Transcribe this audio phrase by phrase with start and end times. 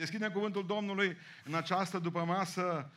[0.00, 2.92] Deschidem cuvântul Domnului în această după masă.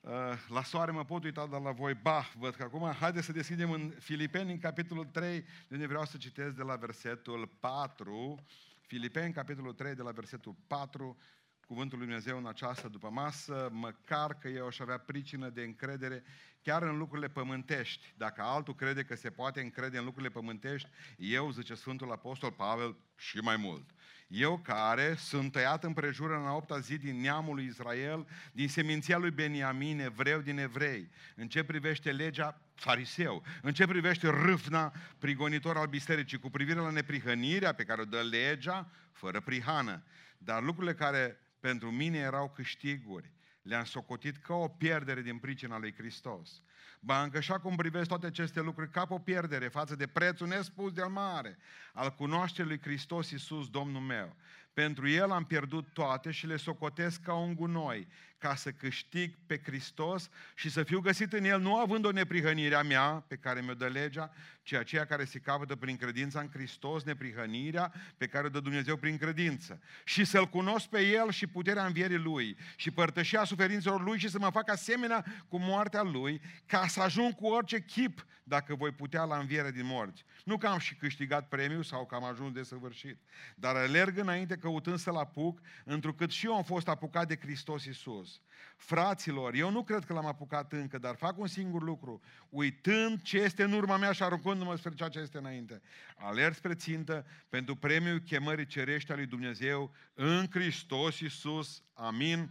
[0.00, 0.10] Uh,
[0.48, 3.70] la soare mă pot uita, dar la voi, ba, văd că acum, haideți să deschidem
[3.70, 8.44] în Filipeni, în capitolul 3, de unde vreau să citesc de la versetul 4.
[8.80, 11.18] Filipeni, capitolul 3, de la versetul 4,
[11.66, 16.24] cuvântul lui Dumnezeu în această după masă, măcar că eu aș avea pricină de încredere
[16.62, 18.14] chiar în lucrurile pământești.
[18.16, 22.96] Dacă altul crede că se poate încrede în lucrurile pământești, eu, zice Sfântul Apostol Pavel,
[23.16, 23.90] și mai mult.
[24.26, 29.18] Eu care sunt tăiat împrejur în a opta zi din neamul lui Israel, din seminția
[29.18, 35.76] lui Beniamin, evreu din evrei, în ce privește legea fariseu, în ce privește râfna prigonitor
[35.76, 40.02] al bisericii, cu privire la neprihănirea pe care o dă legea, fără prihană.
[40.38, 43.32] Dar lucrurile care pentru mine erau câștiguri,
[43.62, 46.62] le-am socotit ca o pierdere din pricina lui Hristos.
[47.00, 50.92] Ba încă așa cum privesc toate aceste lucruri ca o pierdere față de prețul nespus
[50.92, 51.58] de mare
[51.92, 54.36] al cunoașterii lui Hristos Iisus, Domnul meu.
[54.72, 58.08] Pentru El am pierdut toate și le socotesc ca un gunoi,
[58.38, 62.74] ca să câștig pe Hristos și să fiu găsit în El, nu având o neprihănire
[62.74, 66.50] a mea, pe care mi-o dă legea, ci aceea care se capătă prin credința în
[66.52, 69.80] Hristos, neprihănirea pe care o dă Dumnezeu prin credință.
[70.04, 74.38] Și să-L cunosc pe El și puterea învierii Lui și părtășia suferințelor Lui și să
[74.38, 79.24] mă fac asemenea cu moartea Lui, ca să ajung cu orice chip, dacă voi putea,
[79.24, 80.24] la înviere din morți.
[80.44, 83.18] Nu că am și câștigat premiu sau că am ajuns de săvârșit,
[83.54, 87.82] dar alerg înainte căutând să-L apuc, întrucât și eu am fost apucat de Hristos
[88.24, 88.40] Iisus.
[88.76, 93.38] Fraților, eu nu cred că l-am apucat încă, dar fac un singur lucru, uitând ce
[93.38, 95.82] este în urma mea și aruncându-mă spre ceea ce este înainte.
[96.16, 101.82] Alerg spre țintă pentru premiul chemării cerești a lui Dumnezeu în Hristos Iisus.
[101.92, 102.50] Amin.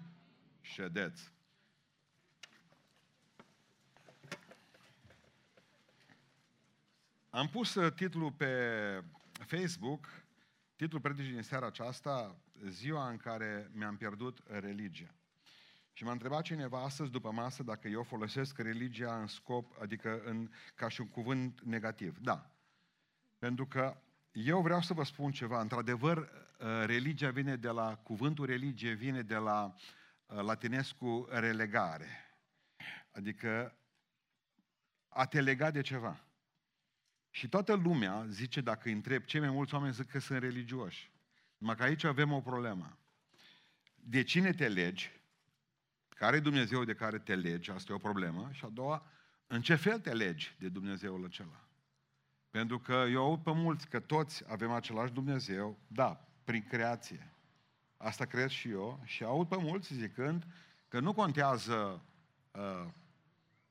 [0.61, 1.31] Ședeți.
[7.29, 8.47] Am pus uh, titlul pe
[9.45, 10.09] Facebook,
[10.75, 12.37] titlul predicii din seara aceasta,
[12.69, 15.13] ziua în care mi-am pierdut religia.
[15.93, 20.49] Și m-a întrebat cineva astăzi după masă dacă eu folosesc religia în scop, adică în,
[20.75, 22.17] ca și un cuvânt negativ.
[22.17, 22.51] Da.
[23.39, 24.01] Pentru că
[24.31, 25.61] eu vreau să vă spun ceva.
[25.61, 26.27] Într-adevăr, uh,
[26.85, 29.75] religia vine de la, cuvântul religie vine de la
[30.25, 32.07] uh, latinescu relegare.
[33.11, 33.77] Adică
[35.07, 36.23] a te lega de ceva.
[37.29, 41.11] Și toată lumea zice, dacă îi întreb, cei mai mulți oameni zic că sunt religioși.
[41.57, 42.97] Numai că aici avem o problemă.
[43.95, 45.11] De cine te legi?
[46.15, 47.71] Care e Dumnezeu de care te legi?
[47.71, 48.49] Asta e o problemă.
[48.51, 49.05] Și a doua,
[49.47, 51.67] în ce fel te legi de Dumnezeul acela?
[52.49, 57.33] Pentru că eu aud pe mulți că toți avem același Dumnezeu, da, prin creație.
[57.97, 59.01] Asta cred și eu.
[59.03, 60.45] Și aud pe mulți zicând
[60.87, 62.03] că nu contează
[62.51, 62.87] uh,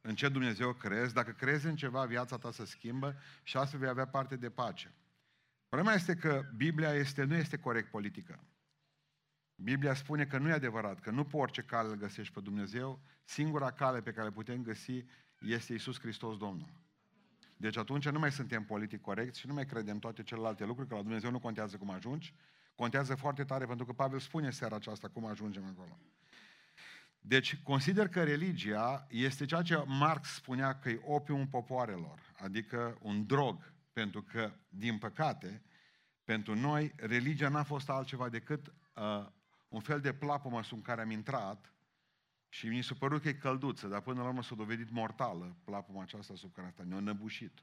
[0.00, 3.88] în ce Dumnezeu crezi, dacă crezi în ceva, viața ta se schimbă și astfel vei
[3.88, 4.92] avea parte de pace.
[5.68, 8.38] Problema este că Biblia este, nu este corect politică.
[9.62, 13.00] Biblia spune că nu e adevărat, că nu pe orice cale îl găsești pe Dumnezeu,
[13.24, 15.04] singura cale pe care putem găsi
[15.40, 16.68] este Isus Hristos Domnul.
[17.56, 20.94] Deci atunci nu mai suntem politic corecți și nu mai credem toate celelalte lucruri, că
[20.94, 22.34] la Dumnezeu nu contează cum ajungi,
[22.74, 25.98] contează foarte tare pentru că Pavel spune seara aceasta cum ajungem acolo.
[27.20, 33.26] Deci consider că religia este ceea ce Marx spunea că e opiumul popoarelor, adică un
[33.26, 35.62] drog, pentru că, din păcate,
[36.24, 39.26] pentru noi, religia n-a fost altceva decât uh,
[39.72, 41.72] un fel de plapumă în care am intrat
[42.48, 46.02] și mi s-a părut că e călduță, dar până la urmă s-a dovedit mortală plapuma
[46.02, 47.62] aceasta sub care asta ne-a năbușit.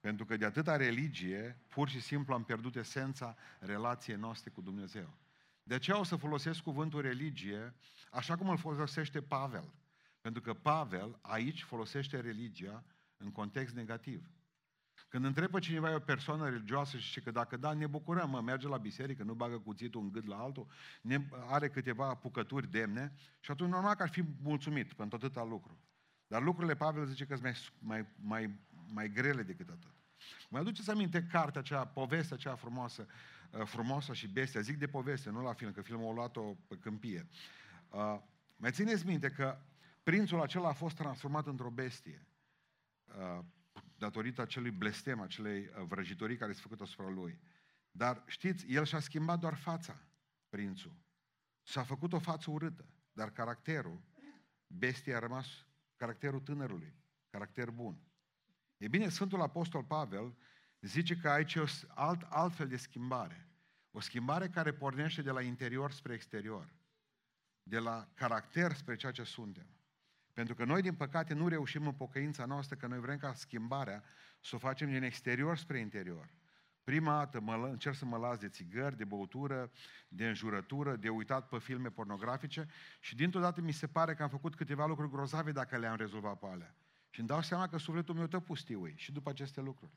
[0.00, 5.16] Pentru că de atâta religie, pur și simplu am pierdut esența relației noastre cu Dumnezeu.
[5.62, 7.74] De aceea o să folosesc cuvântul religie
[8.10, 9.72] așa cum îl folosește Pavel.
[10.20, 12.84] Pentru că Pavel aici folosește religia
[13.16, 14.30] în context negativ.
[15.08, 18.68] Când întrebă cineva e o persoană religioasă și că dacă da, ne bucurăm, mă, merge
[18.68, 20.66] la biserică, nu bagă cuțitul în gât la altul,
[21.02, 25.78] ne, are câteva apucături demne și atunci normal că ar fi mulțumit pentru atâta lucru.
[26.26, 28.58] Dar lucrurile Pavel zice că sunt mai, mai, mai,
[28.92, 29.94] mai grele decât atât.
[30.48, 33.06] Mă aduceți aminte cartea aceea, povestea aceea frumoasă,
[33.50, 34.60] uh, frumoasă și bestia.
[34.60, 37.26] Zic de poveste, nu la film, că filmul a luat-o pe câmpie.
[37.90, 38.18] Uh,
[38.56, 39.58] mai țineți minte că
[40.02, 42.26] prințul acela a fost transformat într-o bestie.
[43.06, 43.44] Uh,
[43.98, 47.40] datorită acelui blestem, acelei uh, vrăjitorii care s-a făcut asupra lui.
[47.90, 50.00] Dar știți, el și-a schimbat doar fața,
[50.48, 50.92] prințul.
[51.62, 54.02] S-a făcut o față urâtă, dar caracterul,
[54.66, 55.66] bestia a rămas
[55.96, 56.94] caracterul tânărului,
[57.30, 57.98] caracter bun.
[58.76, 60.36] E bine, Sfântul Apostol Pavel
[60.80, 63.48] zice că aici e o alt, altfel de schimbare.
[63.90, 66.74] O schimbare care pornește de la interior spre exterior.
[67.62, 69.66] De la caracter spre ceea ce suntem.
[70.36, 74.04] Pentru că noi, din păcate, nu reușim în pocăința noastră, că noi vrem ca schimbarea
[74.40, 76.28] să o facem din exterior spre interior.
[76.84, 79.70] Prima dată mă, încerc să mă las de țigări, de băutură,
[80.08, 82.66] de înjurătură, de uitat pe filme pornografice
[83.00, 86.38] și dintr-o dată mi se pare că am făcut câteva lucruri grozave dacă le-am rezolvat
[86.38, 86.76] pe alea.
[87.10, 89.92] Și îmi dau seama că sufletul meu tă pustiui și după aceste lucruri.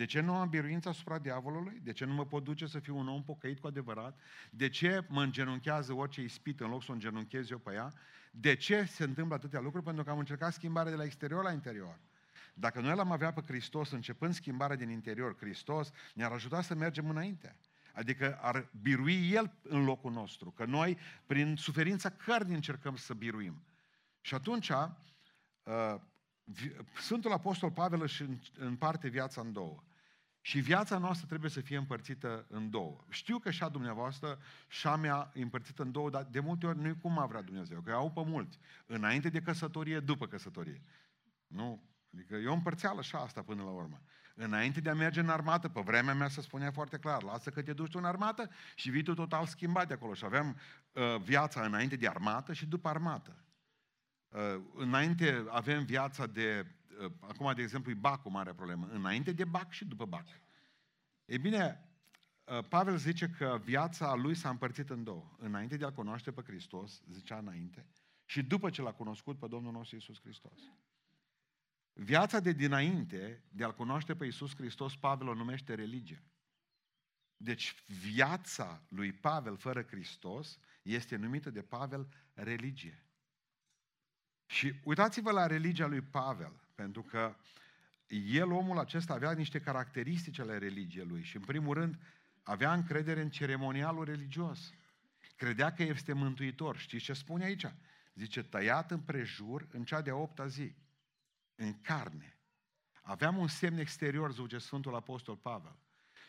[0.00, 1.80] De ce nu am biruință asupra diavolului?
[1.82, 4.20] De ce nu mă pot duce să fiu un om pocăit cu adevărat?
[4.50, 7.92] De ce mă îngenunchează orice ispit în loc să o îngenunchez eu pe ea?
[8.30, 9.84] De ce se întâmplă atâtea lucruri?
[9.84, 11.98] Pentru că am încercat schimbarea de la exterior la interior.
[12.54, 17.08] Dacă noi l-am avea pe Hristos, începând schimbarea din interior, Hristos ne-ar ajuta să mergem
[17.08, 17.56] înainte.
[17.94, 23.62] Adică ar birui El în locul nostru, că noi, prin suferința cărnii, încercăm să biruim.
[24.20, 25.94] Și atunci, uh,
[27.00, 28.24] Sfântul Apostol Pavel își
[28.58, 29.82] împarte viața în două.
[30.40, 33.04] Și viața noastră trebuie să fie împărțită în două.
[33.08, 34.38] Știu că și a dumneavoastră
[34.68, 37.26] și a mea e împărțită în două, dar de multe ori nu e cum a
[37.26, 38.58] vrea Dumnezeu, că au pe mulți.
[38.86, 40.82] Înainte de căsătorie, după căsătorie.
[41.46, 44.02] Nu, Adică e o împărțeală și asta până la urmă.
[44.34, 47.62] Înainte de a merge în armată, pe vremea mea se spunea foarte clar, lasă că
[47.62, 50.14] te duci tu în armată și vii tu total schimbat de acolo.
[50.14, 50.56] Și aveam
[50.92, 53.44] uh, viața înainte de armată și după armată.
[54.28, 56.72] Uh, înainte avem viața de, uh,
[57.20, 60.26] acum de exemplu e bacul mare problemă, înainte de bac și după bac.
[61.24, 61.90] E bine,
[62.44, 65.36] uh, Pavel zice că viața lui s-a împărțit în două.
[65.38, 67.86] Înainte de a cunoaște pe Hristos, zicea înainte,
[68.24, 70.58] și după ce l-a cunoscut pe Domnul nostru Isus Hristos.
[71.92, 76.24] Viața de dinainte, de a-L cunoaște pe Iisus Hristos, Pavel o numește religie.
[77.36, 83.04] Deci viața lui Pavel fără Hristos este numită de Pavel religie.
[84.46, 87.36] Și uitați-vă la religia lui Pavel, pentru că
[88.32, 91.98] el, omul acesta, avea niște caracteristici ale religiei lui și, în primul rând,
[92.42, 94.74] avea încredere în ceremonialul religios.
[95.36, 96.76] Credea că este mântuitor.
[96.76, 97.66] Știți ce spune aici?
[98.14, 100.74] Zice, tăiat în prejur în cea de-a opta zi
[101.54, 102.38] în carne.
[103.02, 105.76] Aveam un semn exterior, zice Sfântul Apostol Pavel.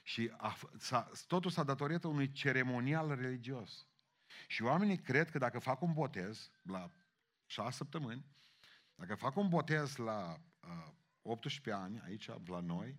[0.03, 3.87] Și a, s-a, totul s-a datorită unui ceremonial religios.
[4.47, 6.91] Și oamenii cred că dacă fac un botez la
[7.45, 8.25] șase săptămâni,
[9.01, 12.97] dacă fac un botez la uh, 18 ani, aici, la noi,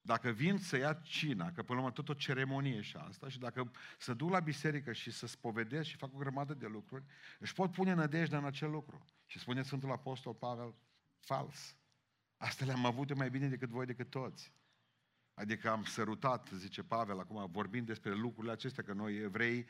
[0.00, 3.38] dacă vin să ia cina, că până la urmă tot o ceremonie și asta, și
[3.38, 7.04] dacă să duc la biserică și să spovedesc și fac o grămadă de lucruri,
[7.38, 9.04] își pot pune nădejde în acel lucru.
[9.26, 10.74] Și spune Sfântul Apostol Pavel,
[11.18, 11.76] Fals.
[12.36, 14.52] Asta le-am avut mai bine decât voi, decât toți.
[15.34, 19.66] Adică am sărutat, zice Pavel, acum vorbind despre lucrurile acestea, că noi evrei,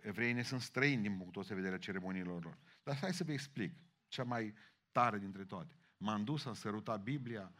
[0.00, 2.58] evrei ne sunt străini din punctul ăsta de vedere ceremoniilor lor.
[2.82, 3.74] Dar hai să vă explic
[4.08, 4.54] cea mai
[4.94, 5.74] tare dintre toate.
[5.96, 7.52] M-am dus, am sărutat Biblia,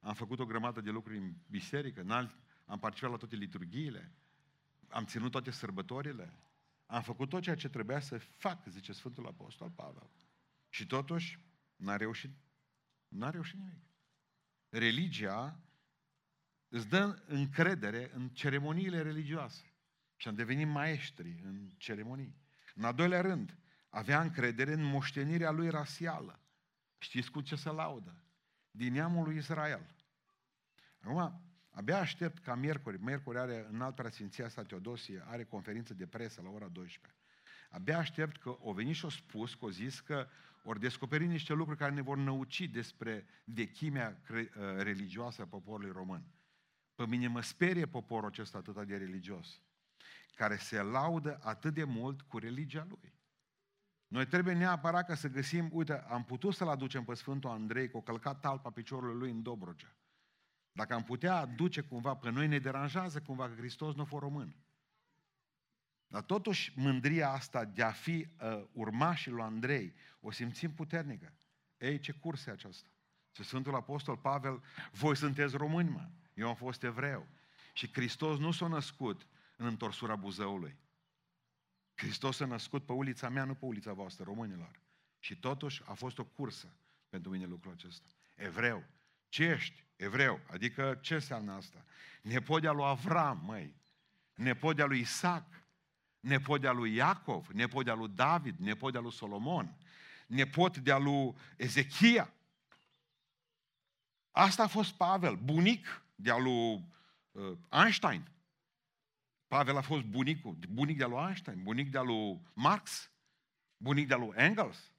[0.00, 4.12] am făcut o grămadă de lucruri în biserică, în alt, am participat la toate liturghiile,
[4.88, 6.32] am ținut toate sărbătorile,
[6.86, 10.10] am făcut tot ceea ce trebuia să fac, zice Sfântul Apostol Pavel.
[10.68, 11.38] Și totuși
[11.76, 12.30] n-a reușit
[13.08, 13.84] N-a reușit nimic.
[14.68, 15.60] Religia
[16.68, 19.74] îți dă încredere în ceremoniile religioase.
[20.16, 22.36] Și am devenit maestri în ceremonii.
[22.74, 23.58] În al doilea rând,
[23.88, 26.39] avea încredere în moștenirea lui rasială.
[27.02, 28.24] Știți cu ce se laudă?
[28.70, 29.94] Din neamul lui Israel.
[31.00, 36.06] Acum, abia aștept ca miercuri, miercuri are în alt preasfinția sa Teodosie, are conferință de
[36.06, 37.18] presă la ora 12.
[37.70, 40.28] Abia aștept că o venit și o spus, că o zis că
[40.64, 44.20] ori descoperi niște lucruri care ne vor năuci despre vechimea
[44.76, 46.24] religioasă a poporului român.
[46.94, 49.60] Pe mine mă sperie poporul acesta atât de religios,
[50.34, 53.18] care se laudă atât de mult cu religia lui.
[54.10, 57.96] Noi trebuie neapărat ca să găsim, uite, am putut să-l aducem pe Sfântul Andrei, cu
[57.96, 59.96] o călcat talpa piciorului lui în Dobrogea.
[60.72, 64.22] Dacă am putea aduce cumva, pe noi ne deranjează cumva că Hristos nu a fost
[64.22, 64.56] român.
[66.06, 71.34] Dar totuși mândria asta de a fi uh, urmașii lui Andrei o simțim puternică.
[71.78, 72.88] Ei, ce curs e aceasta?
[73.30, 76.08] Ce Sfântul Apostol Pavel, voi sunteți români, mă.
[76.34, 77.26] Eu am fost evreu.
[77.72, 80.78] Și Hristos nu s-a născut în întorsura Buzăului.
[82.00, 84.80] Hristos s-a născut pe ulița mea, nu pe ulița voastră, românilor.
[85.18, 86.68] Și totuși a fost o cursă
[87.08, 88.06] pentru mine lucrul acesta.
[88.36, 88.84] Evreu.
[89.28, 89.84] Ce ești?
[89.96, 90.40] Evreu.
[90.50, 91.84] Adică ce înseamnă asta?
[92.22, 93.74] Nepot de lui Avram, măi.
[94.34, 95.60] Nepot de lui Isaac
[96.20, 99.76] nepot de-a lui Iacov, nepot de-a lui David, nepot de-a lui Solomon,
[100.26, 102.32] nepot de-a lui Ezechia.
[104.30, 106.84] Asta a fost Pavel, bunic de-a lui
[107.30, 108.30] uh, Einstein.
[109.50, 113.10] Pavel a fost bunicul, bunic de-a lui Einstein, bunic de-a lui Marx,
[113.76, 114.92] bunic de-a lui Engels,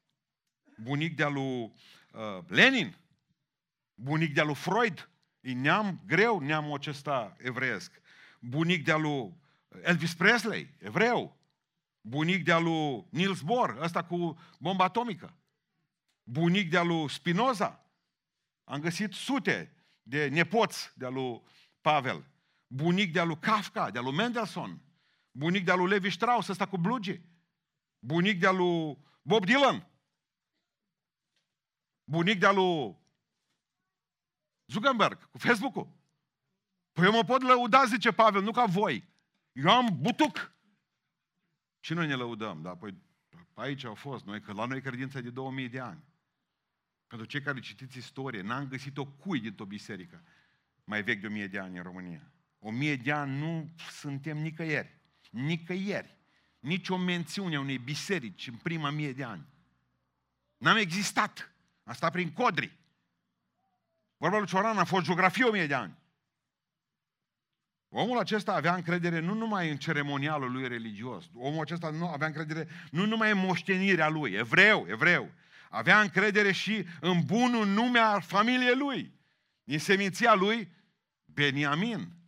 [0.77, 1.73] bunic de-a lui
[2.13, 2.97] uh, Lenin,
[3.93, 5.09] bunic de-a lui Freud.
[5.41, 8.01] E neam greu neamul acesta evreiesc.
[8.39, 9.33] Bunic de-a lui
[9.81, 11.37] Elvis Presley, evreu,
[12.01, 15.33] bunic de-a lui Niels Bohr, ăsta cu bomba atomică,
[16.23, 17.85] bunic de-a lui Spinoza.
[18.63, 19.71] Am găsit sute
[20.03, 21.41] de nepoți de-a lui
[21.81, 22.25] Pavel.
[22.71, 24.81] Bunic de-a lui Kafka, de-a lui Mendelssohn,
[25.31, 27.21] bunic de-a lui Levi Strauss, ăsta cu blugi,
[27.99, 29.87] bunic de-a lui Bob Dylan,
[32.03, 32.97] bunic de-a lui
[34.67, 35.99] Zuckerberg, cu Facebook-ul.
[36.91, 39.09] Păi eu mă pot lăuda, zice Pavel, nu ca voi.
[39.51, 40.55] Eu am butuc.
[41.79, 42.75] Și noi ne lăudăm, da?
[42.75, 42.97] Păi
[43.53, 46.03] aici au fost noi, că la noi credința de 2000 de ani.
[47.07, 50.23] Pentru cei care citiți istorie, n-am găsit o cui dintr-o biserică
[50.83, 52.30] mai vechi de 1000 de ani în România.
[52.63, 54.99] O mie de ani nu suntem nicăieri.
[55.29, 56.17] Nicăieri.
[56.59, 59.45] Nici o mențiune a unei biserici în prima mie de ani.
[60.57, 61.51] N-am existat.
[61.83, 62.77] Am stat prin codri.
[64.17, 65.97] Vorba lui Cioran a fost geografie o mie de ani.
[67.89, 71.25] Omul acesta avea încredere nu numai în ceremonialul lui religios.
[71.33, 75.31] Omul acesta nu avea încredere nu numai în moștenirea lui, evreu, evreu.
[75.69, 79.11] Avea încredere și în bunul nume al familiei lui.
[79.63, 80.71] Din seminția lui,
[81.25, 82.20] Beniamin.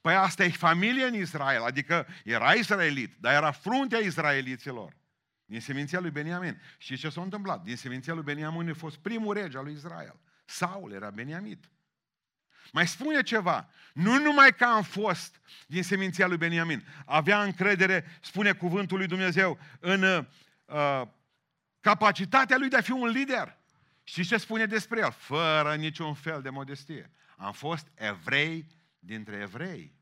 [0.00, 4.96] Păi asta e familie în Israel, adică era israelit, dar era fruntea israeliților.
[5.44, 6.60] Din seminția lui Beniamin.
[6.78, 7.62] Și ce s-a întâmplat?
[7.62, 10.20] Din seminția lui Beniamin a fost primul rege al lui Israel.
[10.44, 11.64] Saul era Beniamit.
[12.72, 13.68] Mai spune ceva.
[13.92, 19.58] Nu numai că am fost din seminția lui Beniamin, avea încredere, spune cuvântul lui Dumnezeu,
[19.80, 21.02] în uh,
[21.80, 23.58] capacitatea lui de a fi un lider.
[24.02, 25.10] Și ce spune despre el?
[25.10, 27.10] Fără niciun fel de modestie.
[27.36, 28.66] Am fost evrei
[29.04, 29.94] dintre evrei.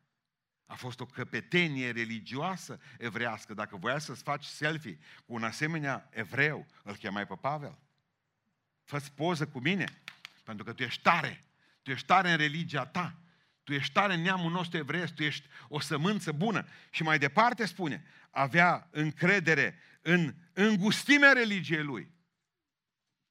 [0.67, 3.55] A fost o căpetenie religioasă evrească.
[3.55, 7.79] Dacă voia să-ți faci selfie cu un asemenea evreu, îl chemai pe Pavel.
[8.85, 9.85] fă poză cu mine,
[10.45, 11.45] pentru că tu ești tare.
[11.83, 13.19] Tu ești tare în religia ta.
[13.65, 16.67] Tu ești tare în neamul nostru evreiesc, tu ești o sămânță bună.
[16.91, 22.11] Și mai departe spune, avea încredere în îngustimea religiei lui.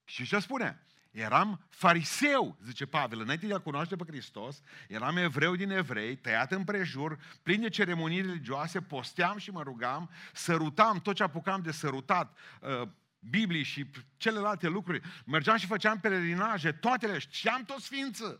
[0.03, 0.83] Și ce spune?
[1.11, 6.51] Eram fariseu, zice Pavel, înainte de a cunoaște pe Hristos, eram evreu din evrei, tăiat
[6.51, 11.71] în prejur, plin de ceremonii religioase, posteam și mă rugam, sărutam tot ce apucam de
[11.71, 12.87] sărutat, uh,
[13.19, 13.85] Biblii și
[14.17, 15.01] celelalte lucruri.
[15.25, 18.39] Mergeam și făceam pelerinaje, toate le știam tot sfință.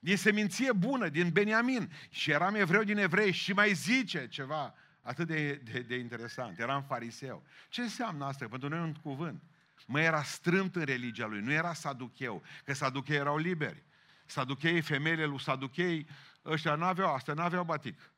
[0.00, 1.92] Din seminție bună, din Beniamin.
[2.10, 6.58] Și eram evreu din evrei și mai zice ceva atât de, de, de interesant.
[6.58, 7.42] Eram fariseu.
[7.68, 8.46] Ce înseamnă asta?
[8.48, 9.42] Pentru noi un cuvânt.
[9.86, 13.84] Mă era strâmt în religia lui, nu era saducheu, că saduchei erau liberi.
[14.26, 16.08] Saduchei, femeile lui saduchei,
[16.44, 18.12] ăștia n-aveau asta, n-aveau batic.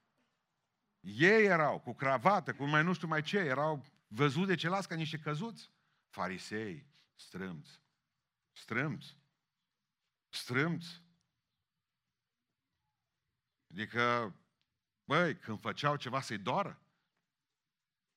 [1.01, 4.95] Ei erau cu cravată, cu mai nu știu mai ce, erau văzut de ceilalți ca
[4.95, 5.71] niște căzuți.
[6.09, 7.81] Farisei, strâmți,
[8.53, 9.17] strâmți,
[10.29, 11.03] strâmți.
[13.71, 14.35] Adică,
[15.05, 16.81] băi, când făceau ceva să-i doară,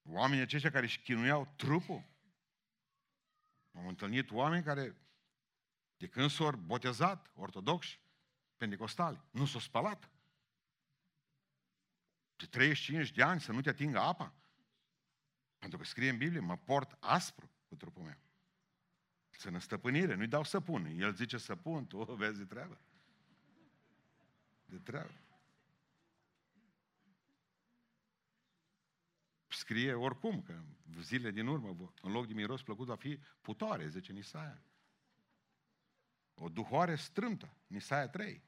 [0.03, 2.03] oamenii aceștia care își chinuiau trupul,
[3.73, 4.95] am întâlnit oameni care,
[5.97, 7.99] de când s-au botezat, ortodoxi,
[8.57, 10.09] pentecostali, nu s-au spălat.
[12.35, 14.33] De 35 de ani să nu te atingă apa.
[15.57, 18.17] Pentru că scrie în Biblie, mă port aspru cu trupul meu.
[19.29, 20.85] Să în stăpânire, nu-i dau să pun.
[20.85, 22.77] El zice să pun, tu vezi de treabă.
[24.65, 25.11] De treabă.
[29.69, 30.61] Scrie oricum că
[31.01, 34.61] zile din urmă, în loc de miros plăcut, va fi putoare, zice Nisaia.
[36.33, 38.43] O duhoare strâmtă, Nisaia 3.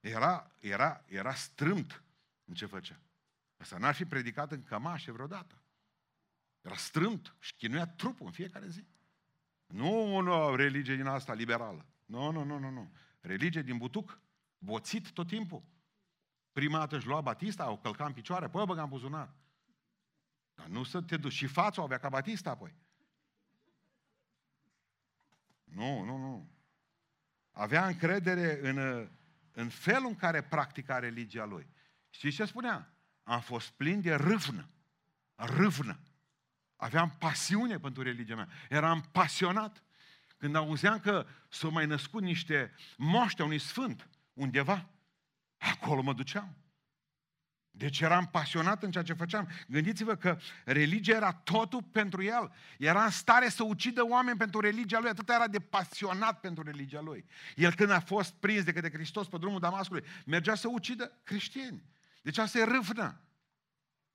[0.00, 2.02] Era, era, era strâmt
[2.44, 3.00] în ce făcea.
[3.56, 5.62] Asta n-ar fi predicat în cămașe vreodată.
[6.60, 8.86] Era strâmt și chinuia trupul în fiecare zi.
[9.66, 11.86] Nu o religie din asta liberală.
[12.04, 12.92] Nu, nu, nu, nu, nu.
[13.20, 14.20] Religie din butuc,
[14.58, 15.62] boțit tot timpul.
[16.52, 19.34] Prima dată își lua Batista, o călca în picioare, apoi o băga în buzunar.
[20.54, 21.32] Dar nu să te duci.
[21.32, 22.74] Și fața o avea ca Batista apoi.
[25.64, 26.50] Nu, nu, nu.
[27.50, 29.08] Avea încredere în,
[29.52, 31.68] în felul în care practica religia lui.
[32.10, 32.94] Știți ce spunea?
[33.22, 34.68] Am fost plin de râvnă.
[35.34, 35.98] Râvnă.
[36.76, 38.48] Aveam pasiune pentru religia mea.
[38.68, 39.82] Eram pasionat.
[40.36, 44.88] Când auzeam că s-au mai născut niște moște unui sfânt undeva,
[45.62, 46.56] Acolo mă duceam.
[47.74, 49.48] Deci eram pasionat în ceea ce făceam.
[49.68, 52.52] Gândiți-vă că religia era totul pentru el.
[52.78, 55.10] Era în stare să ucidă oameni pentru religia lui.
[55.10, 57.24] Atât era de pasionat pentru religia lui.
[57.56, 61.84] El când a fost prins de către Hristos pe drumul Damascului, mergea să ucidă creștini.
[62.22, 63.20] Deci asta e râvnă.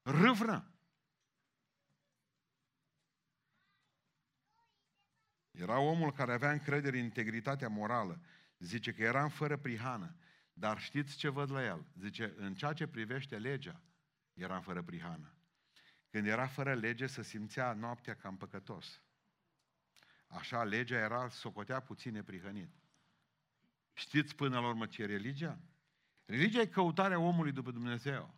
[0.02, 0.72] Râvnă.
[5.52, 8.22] Era omul care avea încredere în integritatea morală.
[8.58, 10.16] Zice că era în fără prihană.
[10.60, 11.86] Dar știți ce văd la el?
[12.00, 13.82] Zice, în ceea ce privește legea,
[14.34, 15.34] era fără prihană.
[16.10, 19.02] Când era fără lege, se simțea noaptea cam păcătos.
[20.28, 22.70] Așa, legea era, socotea puțin neprihănit.
[23.94, 25.60] Știți până la urmă ce e religia?
[26.26, 28.34] Religia e căutarea omului după Dumnezeu.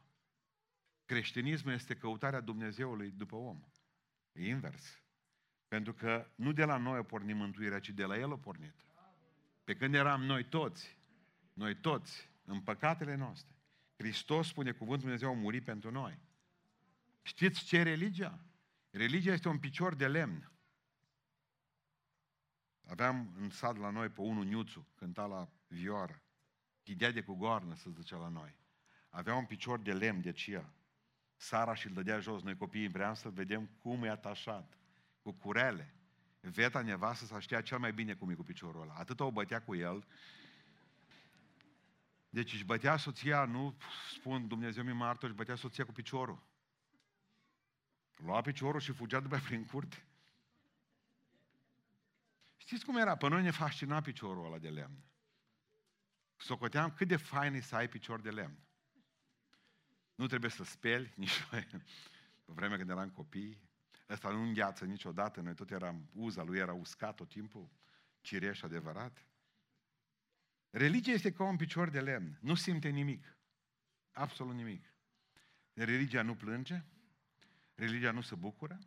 [1.06, 3.64] Creștinismul este căutarea Dumnezeului după om.
[4.32, 5.02] E invers.
[5.68, 8.76] Pentru că nu de la noi a pornit mântuirea, ci de la El a pornit.
[9.64, 10.99] Pe când eram noi toți,
[11.60, 13.56] noi toți, în păcatele noastre,
[13.98, 16.20] Hristos, spune cuvântul Dumnezeu, a murit pentru noi.
[17.22, 18.40] Știți ce e religia?
[18.90, 20.52] Religia este un picior de lemn.
[22.88, 26.22] Aveam în sat la noi pe unul Niuțu, cânta la vioară.
[26.84, 28.56] Chidea de cu goarnă, să zicea la noi.
[29.10, 30.74] Avea un picior de lemn de cia.
[31.36, 32.42] Sara și-l dădea jos.
[32.42, 34.78] Noi copiii vreau să vedem cum e atașat.
[35.22, 35.94] Cu curele.
[36.40, 38.94] Veta nevastă să știa cel mai bine cum e cu piciorul ăla.
[38.94, 40.06] Atât o bătea cu el.
[42.30, 43.78] Deci își bătea soția, nu
[44.16, 46.48] spun Dumnezeu mi martă, își bătea soția cu piciorul.
[48.16, 50.04] Lua piciorul și fugea după prin curte.
[52.58, 53.16] Știți cum era?
[53.16, 55.04] Pe noi ne fascina piciorul ăla de lemn.
[56.36, 58.60] Socoteam cât de fain e să ai picior de lemn.
[60.16, 61.68] Nu trebuie să speli, nici noi,
[62.46, 63.62] pe vremea când eram copii.
[64.10, 67.70] Ăsta nu îngheață niciodată, noi tot eram, uza lui era uscat tot timpul,
[68.22, 69.26] cireș adevărat.
[70.70, 73.38] Religia este ca un picior de lemn, nu simte nimic,
[74.12, 74.94] absolut nimic.
[75.74, 76.84] Religia nu plânge,
[77.76, 78.80] religia nu se bucură,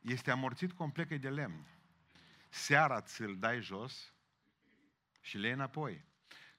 [0.00, 1.66] este amorțit complet de lemn.
[2.48, 4.14] Seara ți-l dai jos
[5.20, 6.04] și le iei înapoi.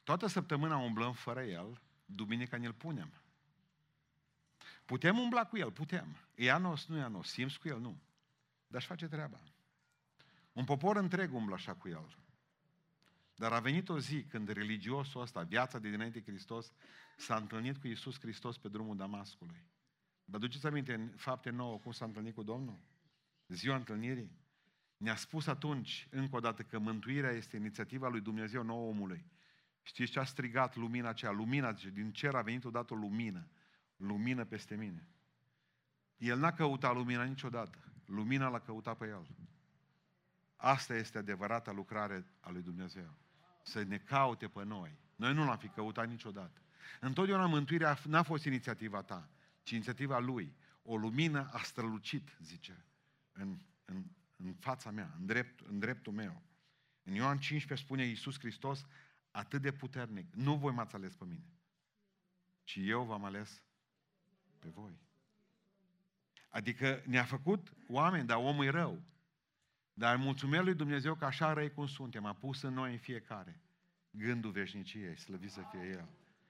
[0.04, 3.14] Toată săptămâna umblăm fără el, duminica ne-l punem.
[4.86, 6.16] Putem umbla cu el, putem.
[6.36, 8.02] E anos, nu e anos, simți cu el, nu.
[8.68, 9.40] Dar își face treaba.
[10.52, 12.18] Un popor întreg umblă așa cu el.
[13.40, 16.72] Dar a venit o zi când religiosul ăsta, viața de dinainte Hristos,
[17.18, 19.66] s-a întâlnit cu Iisus Hristos pe drumul Damascului.
[20.26, 22.80] Vă duceți aminte în fapte nouă cum s-a întâlnit cu Domnul?
[23.48, 24.32] Ziua întâlnirii.
[24.98, 29.26] Ne-a spus atunci, încă o dată, că mântuirea este inițiativa lui Dumnezeu nouă omului.
[29.82, 31.32] Știți ce a strigat lumina aceea?
[31.32, 33.48] Lumina, zice, din cer a venit odată o lumină.
[33.96, 35.08] Lumină peste mine.
[36.18, 37.94] El n-a căutat lumina niciodată.
[38.06, 39.28] Lumina l-a căutat pe el.
[40.56, 43.28] Asta este adevărata lucrare a lui Dumnezeu.
[43.70, 44.98] Să ne caute pe noi.
[45.16, 46.62] Noi nu l-am fi căutat niciodată.
[47.00, 49.30] Întotdeauna mântuirea n-a fost inițiativa ta,
[49.64, 50.56] ci inițiativa lui.
[50.84, 52.86] O lumină a strălucit, zice,
[53.32, 54.04] în, în,
[54.36, 56.42] în fața mea, în, drept, în dreptul meu.
[57.04, 58.86] În Ioan 15 spune Iisus Hristos,
[59.32, 60.34] atât de puternic.
[60.34, 61.54] Nu voi m-ați ales pe mine,
[62.64, 63.64] ci eu v-am ales
[64.60, 65.00] pe voi.
[66.50, 69.02] Adică ne-a făcut oameni, dar omul e rău.
[70.00, 73.62] Dar mulțumesc lui Dumnezeu că așa răi cum suntem, a pus în noi în fiecare
[74.12, 76.10] gândul veșniciei, slăvit să fie El.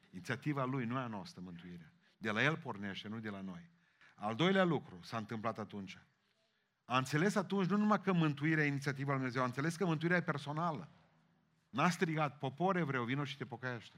[0.10, 1.92] Inițiativa Lui nu e a noastră mântuirea.
[2.18, 3.70] De la El pornește, nu de la noi.
[4.16, 5.98] Al doilea lucru s-a întâmplat atunci.
[6.86, 10.18] A înțeles atunci nu numai că mântuirea e inițiativa lui Dumnezeu, a înțeles că mântuirea
[10.18, 10.90] e personală.
[11.70, 13.98] N-a strigat, popor evreu, vino și te pocăiește.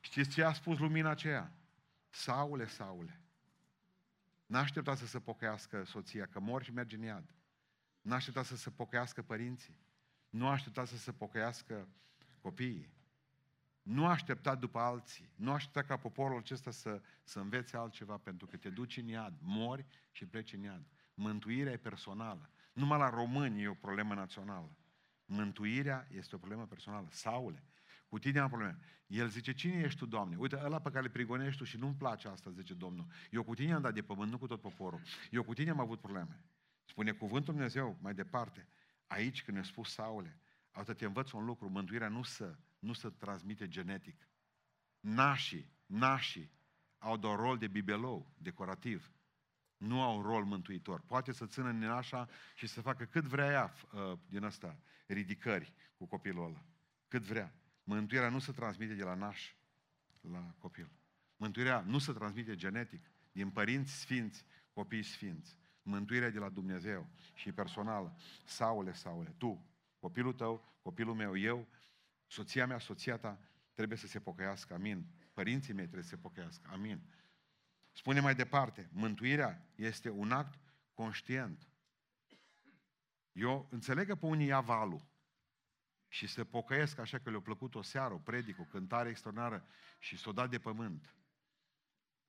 [0.00, 1.52] Știți ce a spus lumina aceea?
[2.08, 3.20] Saule, Saule,
[4.46, 7.34] n-a așteptat să se pocăiască soția, că mor și merge în iad.
[8.00, 9.78] N-a așteptat să se pocăiască părinții.
[10.30, 11.88] Nu a așteptat să se pocăiască
[12.40, 12.98] copiii.
[13.82, 15.32] Nu a așteptat după alții.
[15.36, 19.06] Nu a așteptat ca poporul acesta să, să învețe altceva, pentru că te duci în
[19.06, 20.86] iad, mori și pleci în iad.
[21.14, 22.50] Mântuirea e personală.
[22.72, 24.76] Numai la români e o problemă națională.
[25.24, 27.08] Mântuirea este o problemă personală.
[27.10, 27.64] Saule,
[28.08, 28.78] cu tine am probleme.
[29.06, 30.36] El zice, cine ești tu, Doamne?
[30.36, 33.06] Uite, ăla pe care îl prigonești tu și nu-mi place asta, zice Domnul.
[33.30, 35.00] Eu cu tine am dat de pământ, nu cu tot poporul.
[35.30, 36.40] Eu cu tine am avut probleme.
[36.90, 38.66] Spune cuvântul Dumnezeu mai departe.
[39.06, 43.08] Aici, când ne-a spus Saule, atât te învăț un lucru, mântuirea nu se, nu se
[43.08, 44.28] transmite genetic.
[45.00, 46.50] Nașii, nașii
[46.98, 49.12] au doar rol de bibelou, decorativ
[49.76, 51.00] nu au un rol mântuitor.
[51.00, 55.72] Poate să țină în așa și să facă cât vrea ea uh, din asta, ridicări
[55.96, 56.64] cu copilul ăla.
[57.08, 57.54] Cât vrea.
[57.84, 59.54] Mântuirea nu se transmite de la naș
[60.20, 60.90] la copil.
[61.36, 65.59] Mântuirea nu se transmite genetic, din părinți sfinți, copii sfinți.
[65.82, 68.16] Mântuirea de la Dumnezeu și personală.
[68.44, 69.66] Saule, Saule, tu,
[69.98, 71.68] copilul tău, copilul meu, eu,
[72.26, 73.38] soția mea, soția ta,
[73.74, 75.06] trebuie să se pocăiască, amin.
[75.32, 77.00] Părinții mei trebuie să se pocăiască, amin.
[77.92, 80.58] Spune mai departe, mântuirea este un act
[80.94, 81.68] conștient.
[83.32, 85.08] Eu înțeleg că pe unii ia valul
[86.08, 89.66] și se pocăiesc așa că le-a plăcut o seară, o predică, o cântare extraordinară
[89.98, 91.14] și s-o dat de pământ.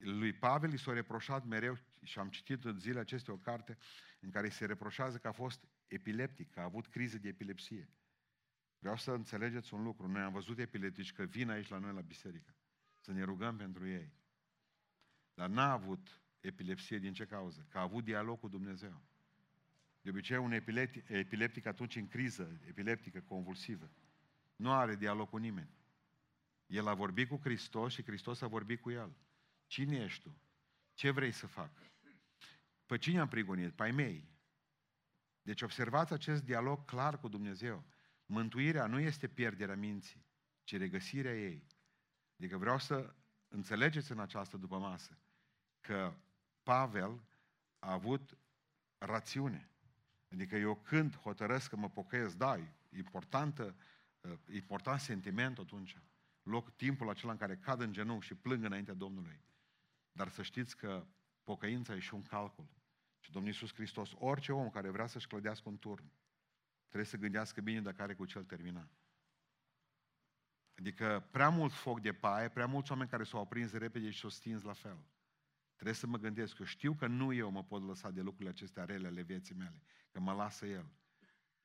[0.04, 3.78] Lui Pavel i s-a reproșat mereu, și am citit în zilele acestea o carte
[4.20, 7.90] în care se reproșează că a fost epileptic, că a avut criză de epilepsie.
[8.80, 10.08] Vreau să înțelegeți un lucru.
[10.08, 12.56] Noi am văzut epileptici că vin aici la noi la biserică.
[13.00, 14.14] Să ne rugăm pentru ei.
[15.34, 17.66] Dar n-a avut epilepsie din ce cauză?
[17.70, 19.02] Că a avut dialog cu Dumnezeu.
[20.02, 23.92] De obicei, un epileptic, epileptic atunci în criză, epileptică, convulsivă,
[24.56, 25.70] nu are dialog cu nimeni.
[26.66, 29.16] El a vorbit cu Hristos și Hristos a vorbit cu el.
[29.72, 30.42] Cine ești tu?
[30.94, 31.72] Ce vrei să fac?
[32.86, 33.74] Pe cine am prigonit?
[33.74, 34.30] Pe ai mei.
[35.42, 37.84] Deci observați acest dialog clar cu Dumnezeu.
[38.26, 40.26] Mântuirea nu este pierderea minții,
[40.64, 41.68] ci regăsirea ei.
[42.38, 43.16] Adică vreau să
[43.48, 45.18] înțelegeți în această după masă
[45.80, 46.14] că
[46.64, 47.24] Pavel
[47.80, 48.38] a avut
[48.98, 49.70] rațiune.
[50.32, 53.76] Adică eu când hotărăsc că mă pocăiesc, da, e importantă,
[54.50, 55.98] important sentiment atunci.
[56.44, 59.50] Loc timpul acela în care cad în genunchi și plâng înaintea Domnului.
[60.12, 61.08] Dar să știți că
[61.44, 62.68] pocăința e și un calcul.
[63.20, 66.12] Și Domnul Iisus Hristos, orice om care vrea să-și clădească un turn,
[66.88, 68.90] trebuie să gândească bine dacă are cu cel termina.
[70.78, 74.30] Adică prea mult foc de paie, prea mulți oameni care s-au aprins repede și s-au
[74.30, 74.98] stins la fel.
[75.74, 78.86] Trebuie să mă gândesc, eu știu că nu eu mă pot lăsa de lucrurile acestea
[78.86, 80.86] rele ale vieții mele, că mă lasă El.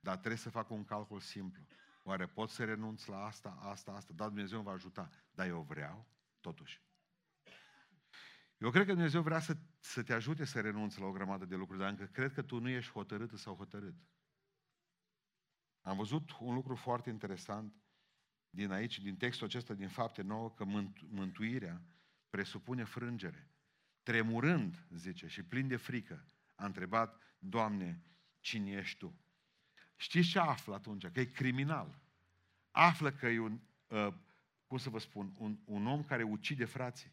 [0.01, 1.67] Dar trebuie să fac un calcul simplu.
[2.03, 4.13] Oare pot să renunț la asta, asta, asta?
[4.13, 5.11] Da, Dumnezeu îmi va ajuta.
[5.31, 6.07] Dar eu vreau,
[6.41, 6.86] totuși.
[8.59, 11.57] Eu cred că Dumnezeu vrea să, să te ajute să renunți la o grămadă de
[11.57, 13.95] lucruri, dar încă cred că tu nu ești hotărât sau hotărât.
[15.81, 17.75] Am văzut un lucru foarte interesant
[18.51, 20.64] din aici, din textul acesta, din fapte nouă, că
[21.09, 21.83] mântuirea
[22.31, 23.51] presupune frângere.
[24.03, 28.03] Tremurând, zice, și plin de frică, a întrebat, Doamne,
[28.40, 29.21] cine ești Tu?
[29.97, 31.07] Știți ce află atunci?
[31.07, 32.01] Că e criminal.
[32.71, 34.14] Află că e un, uh,
[34.66, 37.12] cum să vă spun, un, un om care ucide frații.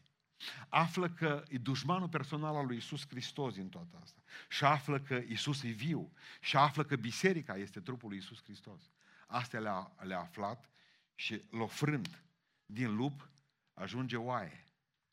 [0.68, 4.20] Află că e dușmanul personal al lui Isus Hristos din toată asta.
[4.48, 6.12] Și află că Isus e viu.
[6.40, 8.90] Și află că biserica este trupul lui Isus Hristos.
[9.26, 10.70] Astea le-a, le aflat
[11.14, 12.24] și l-a frânt.
[12.66, 13.30] Din lup
[13.74, 14.66] ajunge oaie.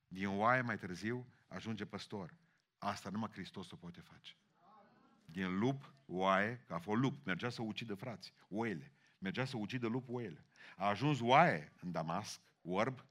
[0.08, 2.36] Din oaie mai târziu ajunge păstor.
[2.78, 4.36] Asta numai Hristos o poate face.
[5.26, 8.92] Din lup, oaie, că a fost lup, mergea să ucidă frați, oile.
[9.18, 10.46] Mergea să ucidă lup oile.
[10.78, 13.06] A ajuns oaie în Damasc, orb,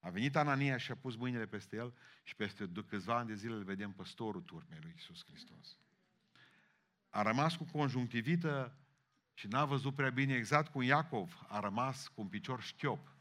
[0.00, 3.54] a venit Anania și a pus mâinile peste el și peste câțiva ani de zile
[3.54, 5.78] îl vedem păstorul turmei lui Isus Hristos.
[7.08, 8.76] A rămas cu conjunctivită
[9.34, 13.14] și n-a văzut prea bine exact cum Iacov a rămas cu un picior șchiop.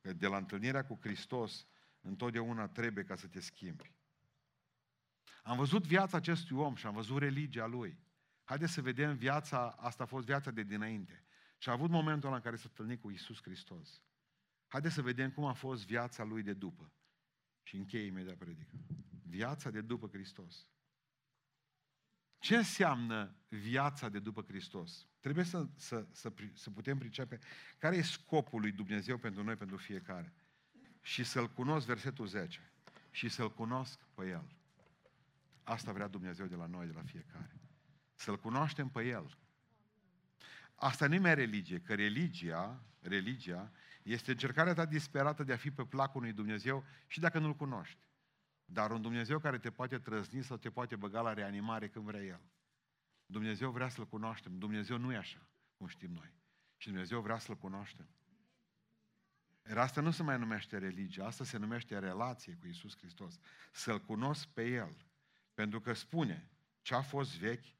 [0.00, 1.66] Că de la întâlnirea cu Hristos
[2.00, 3.92] întotdeauna trebuie ca să te schimbi.
[5.42, 7.98] Am văzut viața acestui om și am văzut religia lui.
[8.44, 11.24] Haideți să vedem viața, asta a fost viața de dinainte.
[11.58, 14.02] Și a avut momentul ăla în care s-a întâlnit cu Isus Hristos.
[14.74, 16.92] Haideți să vedem cum a fost viața lui de după.
[17.62, 18.74] Și încheie imediat predică.
[19.26, 20.66] Viața de după Hristos.
[22.38, 25.06] Ce înseamnă viața de după Hristos?
[25.20, 27.38] Trebuie să, să, să, să putem pricepe
[27.78, 30.32] care e scopul lui Dumnezeu pentru noi, pentru fiecare.
[31.00, 32.72] Și să-L cunosc, versetul 10.
[33.10, 34.56] Și să-L cunosc pe El.
[35.62, 37.60] Asta vrea Dumnezeu de la noi, de la fiecare.
[38.14, 39.38] Să-L cunoaștem pe El.
[40.74, 43.72] Asta nu e mai religie, că religia, religia
[44.04, 47.98] este încercarea ta disperată de a fi pe placul unui Dumnezeu și dacă nu-L cunoști.
[48.64, 52.22] Dar un Dumnezeu care te poate trăzni sau te poate băga la reanimare când vrea
[52.22, 52.40] El.
[53.26, 54.58] Dumnezeu vrea să-L cunoaștem.
[54.58, 56.32] Dumnezeu nu e așa, cum știm noi.
[56.76, 58.08] Și Dumnezeu vrea să-L cunoaștem.
[59.68, 63.38] Iar asta nu se mai numește religie, asta se numește relație cu Isus Hristos.
[63.72, 64.96] Să-L cunosc pe El.
[65.54, 66.50] Pentru că spune,
[66.82, 67.74] ce a fost vechi,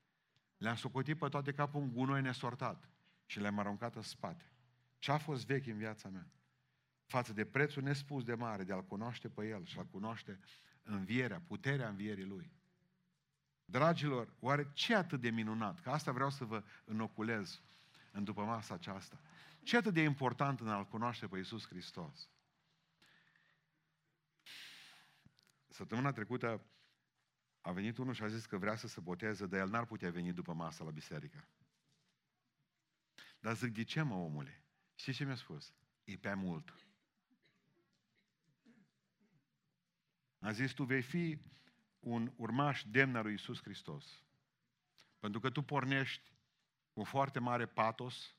[0.57, 2.89] le-am socotit pe toate capul un gunoi nesortat
[3.27, 4.54] și le-am aruncat în spate.
[5.05, 6.31] Ce a fost vechi în viața mea?
[7.07, 10.41] Față de prețul nespus de mare de a-L cunoaște pe El și a-L cunoaște
[10.83, 12.53] învierea, puterea învierii Lui.
[13.65, 15.81] Dragilor, oare ce atât de minunat?
[15.81, 17.63] Că asta vreau să vă înoculez
[18.13, 19.21] în după masa aceasta.
[19.63, 22.31] Ce atât de important în a-L cunoaște pe Iisus Hristos?
[25.69, 26.65] Săptămâna trecută
[27.61, 30.11] a venit unul și a zis că vrea să se boteze, dar el n-ar putea
[30.11, 31.49] veni după masă la biserică.
[33.41, 34.64] Dar zic, de ce mă, omule?
[35.05, 35.73] Știi ce mi-a spus?
[36.05, 36.75] E pe mult.
[40.39, 41.39] A zis, tu vei fi
[42.01, 44.23] un urmaș demn al lui Iisus Hristos.
[45.19, 46.33] Pentru că tu pornești
[46.93, 48.37] cu foarte mare patos,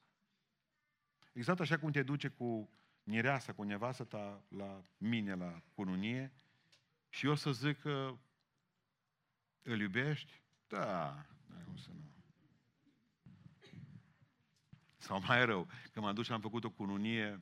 [1.34, 2.69] exact așa cum te duce cu
[3.04, 6.34] mireasa, cu nevastă ta la mine, la cununie,
[7.10, 8.17] și eu să zic că
[9.62, 10.41] îl iubești?
[10.67, 11.25] Da,
[11.65, 12.14] cum să nu.
[15.05, 17.41] Sau mai rău, că m-am dus și am făcut o cununie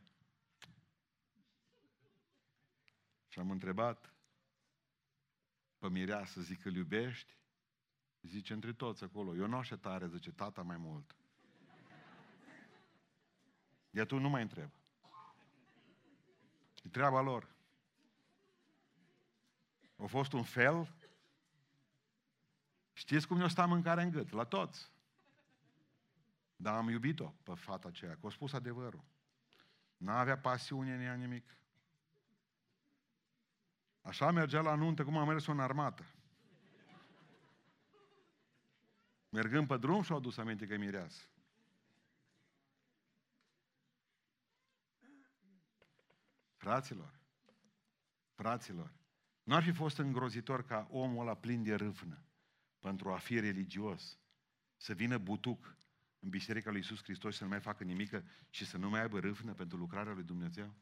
[3.28, 4.14] și am întrebat
[5.78, 7.38] pe mirea să zic că îl iubești?
[8.22, 9.36] Zice între toți acolo.
[9.36, 11.16] Eu nu așa tare, zice tata mai mult.
[13.90, 14.70] De atunci nu mai întreb.
[16.84, 17.56] E treaba lor.
[19.96, 20.94] A fost un fel
[22.94, 24.32] Știți cum ne-o sta mâncarea în gât?
[24.32, 24.93] La toți.
[26.64, 29.04] Dar am iubit-o pe fata aceea, că a spus adevărul.
[29.98, 31.58] N-avea pasiune în ea nimic.
[34.02, 36.04] Așa mergea la nuntă cum a mers în armată.
[39.30, 41.24] Mergând pe drum și-au adus aminte că mireasă.
[46.56, 47.20] Fraților,
[48.34, 48.92] fraților,
[49.44, 52.24] nu ar fi fost îngrozitor ca omul ăla plin de râvnă
[52.80, 54.20] pentru a fi religios,
[54.78, 55.76] să vină butuc
[56.24, 59.02] în Biserica lui Iisus Hristos și să nu mai facă nimic și să nu mai
[59.02, 60.74] aibă râvnă pentru lucrarea lui Dumnezeu?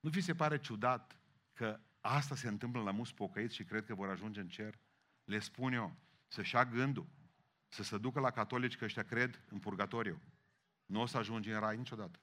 [0.00, 1.18] Nu vi se pare ciudat
[1.52, 4.78] că asta se întâmplă la mulți pocăiți și cred că vor ajunge în cer?
[5.24, 5.96] Le spun eu,
[6.28, 7.06] să-și ia gândul,
[7.68, 10.22] să se ducă la catolici că ăștia cred în purgatoriu.
[10.86, 12.20] Nu o să ajungi în rai niciodată.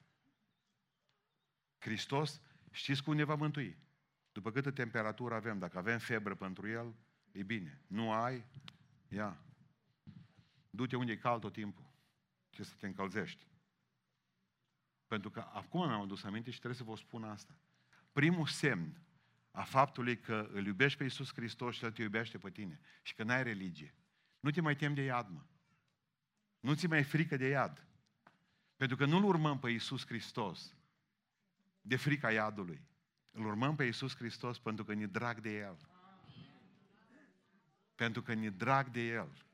[1.78, 2.40] Hristos,
[2.70, 3.78] știți cum ne va mântui?
[4.32, 6.94] După câtă temperatură avem, dacă avem febră pentru El,
[7.32, 7.80] e bine.
[7.86, 8.44] Nu ai,
[9.08, 9.44] ia.
[10.70, 11.91] Du-te unde e cald tot timpul.
[12.52, 13.46] Ce să te încălzești.
[15.06, 17.58] Pentru că acum mi-am adus aminte și trebuie să vă spun asta.
[18.12, 19.02] Primul semn
[19.50, 23.14] a faptului că îl iubești pe Iisus Hristos și El te iubește pe tine și
[23.14, 23.94] că n-ai religie.
[24.40, 25.42] Nu te mai temi de iad, mă.
[26.60, 27.86] Nu ți mai frică de iad.
[28.76, 30.76] Pentru că nu-L urmăm pe Iisus Hristos
[31.80, 32.82] de frica iadului.
[33.30, 35.76] Îl urmăm pe Iisus Hristos pentru că ne drag de El.
[37.94, 39.46] Pentru că ne drag de El.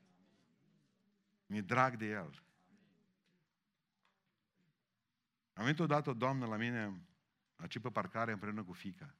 [1.45, 2.43] Ne drag de El.
[5.59, 7.01] Am venit odată o doamnă la mine,
[7.55, 9.15] aici pe parcare împreună cu fica.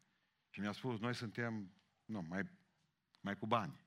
[0.49, 1.71] Și mi-a spus, noi suntem,
[2.05, 2.49] nu, mai,
[3.21, 3.85] mai cu bani.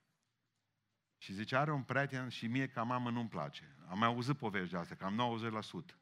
[1.17, 3.77] Și zice, are un prieten și mie ca mamă nu-mi place.
[3.89, 5.41] Am mai auzit povești de astea, cam
[5.93, 5.97] 90%.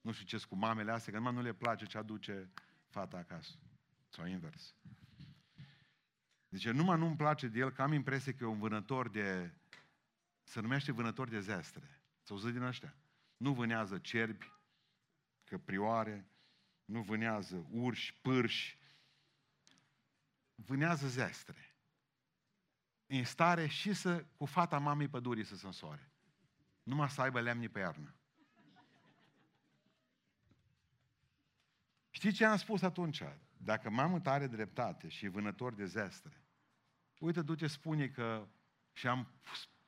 [0.00, 2.52] Nu știu ce cu mamele astea, că numai nu le place ce aduce
[2.86, 3.58] fata acasă.
[4.08, 4.74] Sau invers.
[6.50, 9.54] Zice, numai nu-mi place de el, că am impresie că e un vânător de...
[10.42, 12.02] Se numește vânător de zestre.
[12.22, 12.94] Să auzit din ăștia.
[13.36, 14.56] Nu vânează cerbi,
[15.48, 16.28] căprioare,
[16.84, 18.78] nu vânează urși, pârși,
[20.54, 21.76] vânează zestre.
[23.06, 26.12] În stare și să, cu fata mamei pădurii să se însoare.
[26.82, 28.14] Numai să aibă lemni pe iarnă.
[32.10, 33.22] Știi ce am spus atunci?
[33.56, 36.44] Dacă mamă are dreptate și e vânător de zestre,
[37.18, 38.48] uite, du-te, spune că,
[38.92, 39.32] și am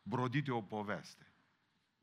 [0.02, 1.32] brodit eu o poveste,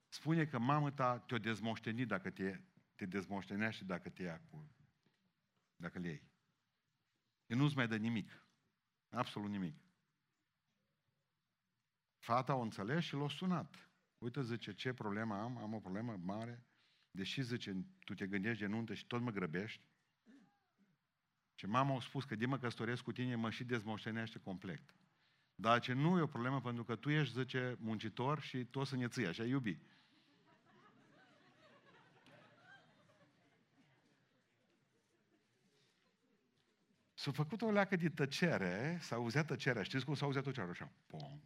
[0.07, 2.59] spune că mamă ta te-o dezmoștenit dacă te,
[2.97, 4.75] te dezmoștenește dacă te ia cu,
[5.75, 6.23] dacă le iei.
[7.45, 8.47] E nu-ți mai dă nimic.
[9.09, 9.75] Absolut nimic.
[12.17, 13.89] Fata o înțeles și l-a sunat.
[14.17, 15.57] Uite, zice, ce problemă am?
[15.57, 16.65] Am o problemă mare.
[17.11, 19.81] Deși, zice, tu te gândești de nuntă și tot mă grăbești,
[21.55, 24.95] ce mama a spus că de mă căsătoresc cu tine, mă și dezmoștenește complet.
[25.55, 28.95] Dar ce nu e o problemă pentru că tu ești, zice, muncitor și tot să
[28.95, 29.79] ne ții, așa iubi.
[37.27, 39.83] S-a făcut o leacă de tăcere, s-a auzit tăcerea.
[39.83, 40.69] Știți cum s-a auzit tăcerea?
[40.69, 41.39] Așa, pom.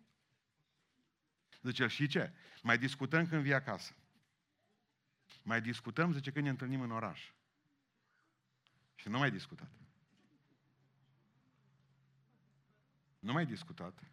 [1.62, 2.34] Zice, și ce?
[2.62, 3.94] Mai discutăm când vii acasă.
[5.44, 7.32] Mai discutăm, zice, când ne întâlnim în oraș.
[8.96, 9.70] Și nu mai discutat.
[13.20, 14.04] Nu mai discutat.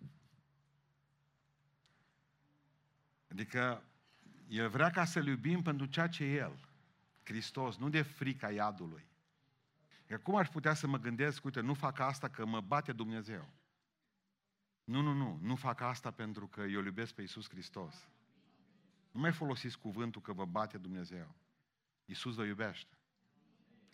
[3.30, 3.84] Adică
[4.48, 6.68] El vrea ca să-L iubim pentru ceea ce e El.
[7.22, 9.07] Hristos, nu de frica iadului.
[10.08, 13.48] Că cum aș putea să mă gândesc, uite, nu fac asta că mă bate Dumnezeu.
[14.84, 18.08] Nu, nu, nu, nu fac asta pentru că eu iubesc pe Iisus Hristos.
[19.10, 21.34] Nu mai folosiți cuvântul că vă bate Dumnezeu.
[22.04, 22.98] Iisus vă iubește.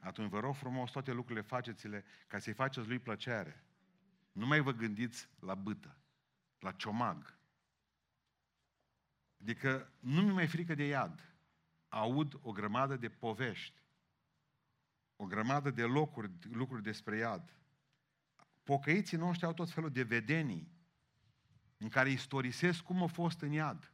[0.01, 3.65] Atunci vă rog frumos, toate lucrurile faceți-le ca să-i faceți lui plăcere.
[4.33, 5.97] Nu mai vă gândiți la bâtă,
[6.59, 7.39] la ciomag.
[9.41, 11.35] Adică nu mi mai frică de iad.
[11.89, 13.84] Aud o grămadă de povești,
[15.17, 17.59] o grămadă de locuri, lucruri despre iad.
[18.63, 20.73] Pocăiții noștri au tot felul de vedenii
[21.77, 23.93] în care istorisesc cum a fost în iad.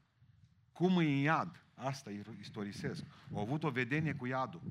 [0.72, 1.64] Cum e în iad.
[1.74, 3.04] Asta istorisesc.
[3.32, 4.62] Au avut o vedenie cu iadul.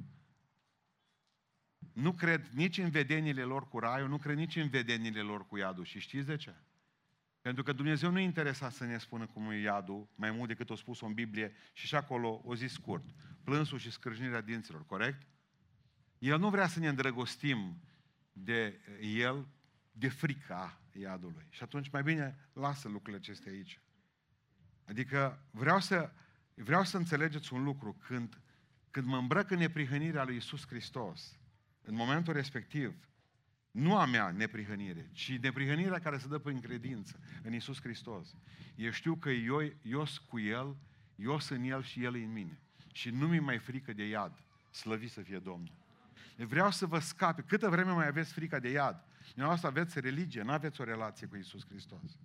[1.94, 5.58] Nu cred nici în vedenile lor cu raiul, nu cred nici în vedenile lor cu
[5.58, 5.84] iadul.
[5.84, 6.56] Și știți de ce?
[7.42, 10.76] Pentru că Dumnezeu nu interesa să ne spună cum e iadul, mai mult decât o
[10.76, 13.04] spus în Biblie și și acolo o zi scurt.
[13.44, 15.28] Plânsul și scrâșnirea dinților, corect?
[16.20, 17.82] El nu vrea să ne îndrăgostim
[18.34, 19.48] de El,
[19.92, 21.46] de frica iadului.
[21.50, 23.82] Și atunci mai bine lasă lucrurile acestea aici.
[24.86, 26.12] Adică vreau să,
[26.54, 27.94] vreau să înțelegeți un lucru.
[27.94, 28.42] Când,
[28.92, 31.40] când mă îmbrăc în neprihănirea lui Isus Hristos,
[31.82, 33.10] în momentul respectiv,
[33.72, 38.36] nu a mea neprihănire, ci neprihănirea care se dă prin credință în Isus Hristos.
[38.76, 40.78] Eu știu că eu, eu sunt cu El,
[41.16, 42.62] eu sunt în El și El în mine.
[42.94, 44.44] Și nu mi mai frică de iad.
[44.72, 45.74] Slăvi să fie Domnul.
[46.46, 47.42] Vreau să vă scape.
[47.42, 49.04] Câtă vreme mai aveți frica de iad?
[49.28, 52.18] Dumneavoastră aveți religie, nu aveți o relație cu Isus Hristos.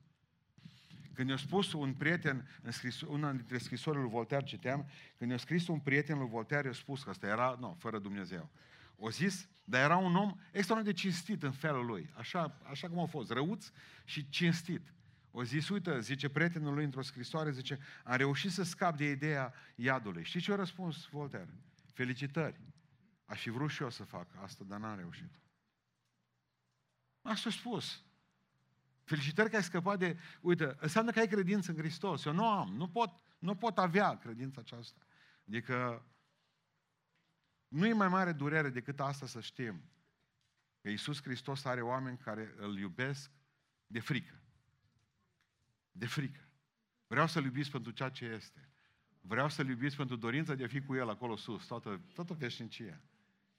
[1.14, 5.36] Când i-a spus un prieten, în scris, una dintre scrisorile lui Voltaire, citeam, când i-a
[5.36, 8.50] scris un prieten lui Voltaire, i-a spus că ăsta era, nu, fără Dumnezeu.
[8.96, 12.98] O zis, dar era un om extraordinar de cinstit în felul lui, așa, așa cum
[12.98, 13.70] a fost, răuț
[14.04, 14.92] și cinstit.
[15.30, 19.54] O zis, uite, zice prietenul lui într-o scrisoare, zice, am reușit să scap de ideea
[19.74, 20.24] iadului.
[20.24, 21.54] Știți ce a răspuns Voltaire?
[21.92, 22.60] Felicitări.
[23.24, 25.40] Aș fi vrut și eu să fac asta, dar n-am reușit.
[27.22, 28.04] Asta a spus.
[29.04, 30.18] Felicitări că ai scăpat de...
[30.40, 32.24] Uite, înseamnă că ai credință în Hristos.
[32.24, 35.00] Eu nu am, nu pot, nu pot avea credința aceasta.
[35.48, 36.06] Adică
[37.68, 39.82] nu e mai mare durere decât asta să știm
[40.80, 43.30] că Iisus Hristos are oameni care îl iubesc
[43.86, 44.42] de frică.
[45.90, 46.48] De frică.
[47.06, 48.68] Vreau să-L iubiți pentru ceea ce este.
[49.20, 53.00] Vreau să-L iubiți pentru dorința de a fi cu El acolo sus, toată, toată veșnicia.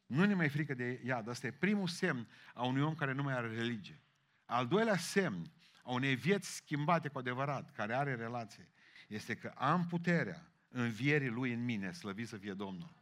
[0.05, 1.29] Nu ne mai frică de iad.
[1.29, 4.01] Asta e primul semn a unui om care nu mai are religie.
[4.45, 5.51] Al doilea semn
[5.83, 8.69] a unei vieți schimbate cu adevărat, care are relație,
[9.07, 12.93] este că am puterea învierii Lui în mine, slăvit să fie Domnul.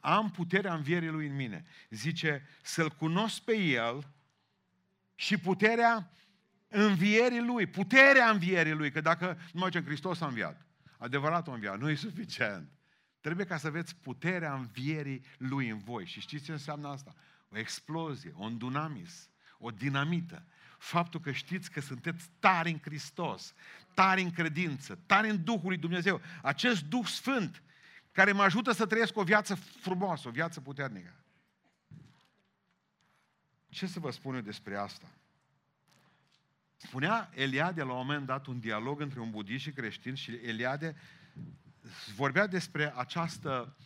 [0.00, 1.64] Am puterea învierii Lui în mine.
[1.90, 4.12] Zice, să-L cunosc pe El
[5.14, 6.10] și puterea
[6.68, 10.66] învierii Lui, puterea învierii Lui, că dacă nu mai Hristos a înviat,
[10.98, 12.70] adevărat a înviat, nu e suficient.
[13.20, 16.06] Trebuie ca să aveți puterea învierii Lui în voi.
[16.06, 17.14] Și știți ce înseamnă asta?
[17.48, 19.28] O explozie, un dunamis,
[19.58, 20.44] o dinamită.
[20.78, 23.54] Faptul că știți că sunteți tari în Hristos,
[23.94, 26.20] tari în credință, tari în Duhul lui Dumnezeu.
[26.42, 27.62] Acest Duh Sfânt
[28.12, 31.14] care mă ajută să trăiesc o viață frumoasă, o viață puternică.
[33.68, 35.06] Ce să vă spun eu despre asta?
[36.76, 40.96] Spunea Eliade la un moment dat un dialog între un budist și creștin și Eliade
[42.14, 43.76] vorbea despre această,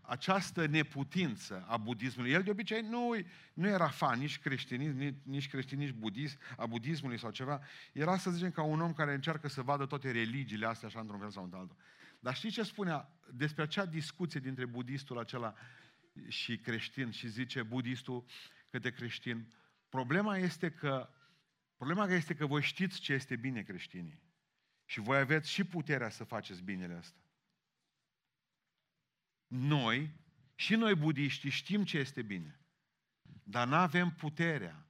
[0.00, 2.30] această neputință a budismului.
[2.30, 3.14] El de obicei nu,
[3.54, 7.60] nu era fan nici creștinism, nici, nici creștin, nici budism, a budismului sau ceva.
[7.92, 11.18] Era, să zicem, ca un om care încearcă să vadă toate religiile astea așa într-un
[11.18, 11.76] fel sau într-altul.
[12.20, 15.54] Dar știi ce spunea despre acea discuție dintre budistul acela
[16.28, 18.24] și creștin și zice budistul
[18.70, 19.52] către creștin,
[19.88, 21.10] problema este că
[21.76, 24.20] problema este că voi știți ce este bine creștinii.
[24.84, 27.18] Și voi aveți și puterea să faceți binele ăsta.
[29.48, 30.14] Noi,
[30.54, 32.60] și noi budiștii, știm ce este bine.
[33.42, 34.86] Dar nu avem puterea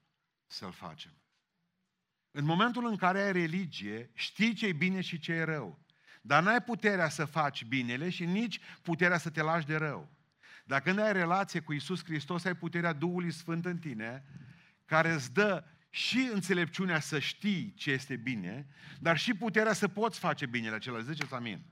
[0.46, 1.12] să-l facem.
[2.30, 5.78] În momentul în care ai religie, știi ce e bine și ce e rău.
[6.22, 10.08] Dar n-ai puterea să faci binele și nici puterea să te lași de rău.
[10.64, 14.24] Dar când ai relație cu Isus Hristos, ai puterea Duhului Sfânt în tine,
[14.84, 18.66] care îți dă și înțelepciunea să știi ce este bine,
[19.00, 21.00] dar și puterea să poți face binele acela.
[21.00, 21.62] Ziceți amin.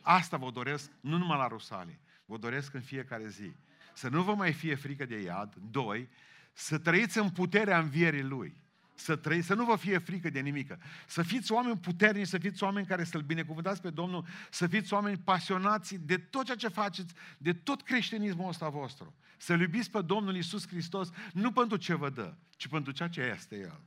[0.00, 2.00] Asta vă doresc nu numai la Rusalii,
[2.32, 3.52] vă doresc în fiecare zi.
[3.94, 5.54] Să nu vă mai fie frică de iad.
[5.70, 6.08] Doi,
[6.52, 8.60] să trăiți în puterea învierii Lui.
[8.94, 10.76] Să, trăiți, să nu vă fie frică de nimic.
[11.06, 15.18] Să fiți oameni puternici, să fiți oameni care să-L binecuvântați pe Domnul, să fiți oameni
[15.18, 19.14] pasionați de tot ceea ce faceți, de tot creștinismul ăsta vostru.
[19.36, 23.20] Să-L iubiți pe Domnul Isus Hristos, nu pentru ce vă dă, ci pentru ceea ce
[23.20, 23.80] este El.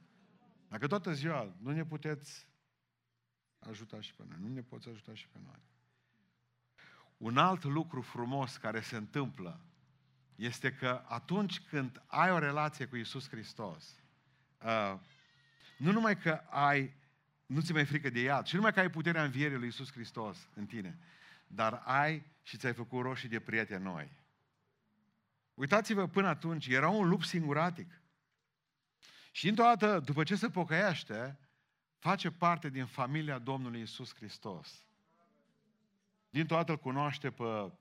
[0.67, 2.47] Dacă toată ziua nu ne puteți
[3.59, 5.61] ajuta și pe noi, nu ne poți ajuta și pe noi.
[7.25, 9.59] Un alt lucru frumos care se întâmplă
[10.35, 13.95] este că atunci când ai o relație cu Isus Hristos,
[14.63, 14.99] uh,
[15.77, 16.93] nu numai că ai,
[17.45, 19.91] nu ți mai frică de iad, și nu numai că ai puterea învierii lui Isus
[19.91, 20.99] Hristos în tine,
[21.47, 24.11] dar ai și ți-ai făcut roșii de prieteni noi.
[25.53, 28.01] Uitați-vă, până atunci era un lup singuratic.
[29.31, 31.39] Și într-o dată, după ce se pocăiește,
[31.97, 34.85] face parte din familia Domnului Isus Hristos.
[36.35, 37.71] Dintr-o dată îl cunoaște pe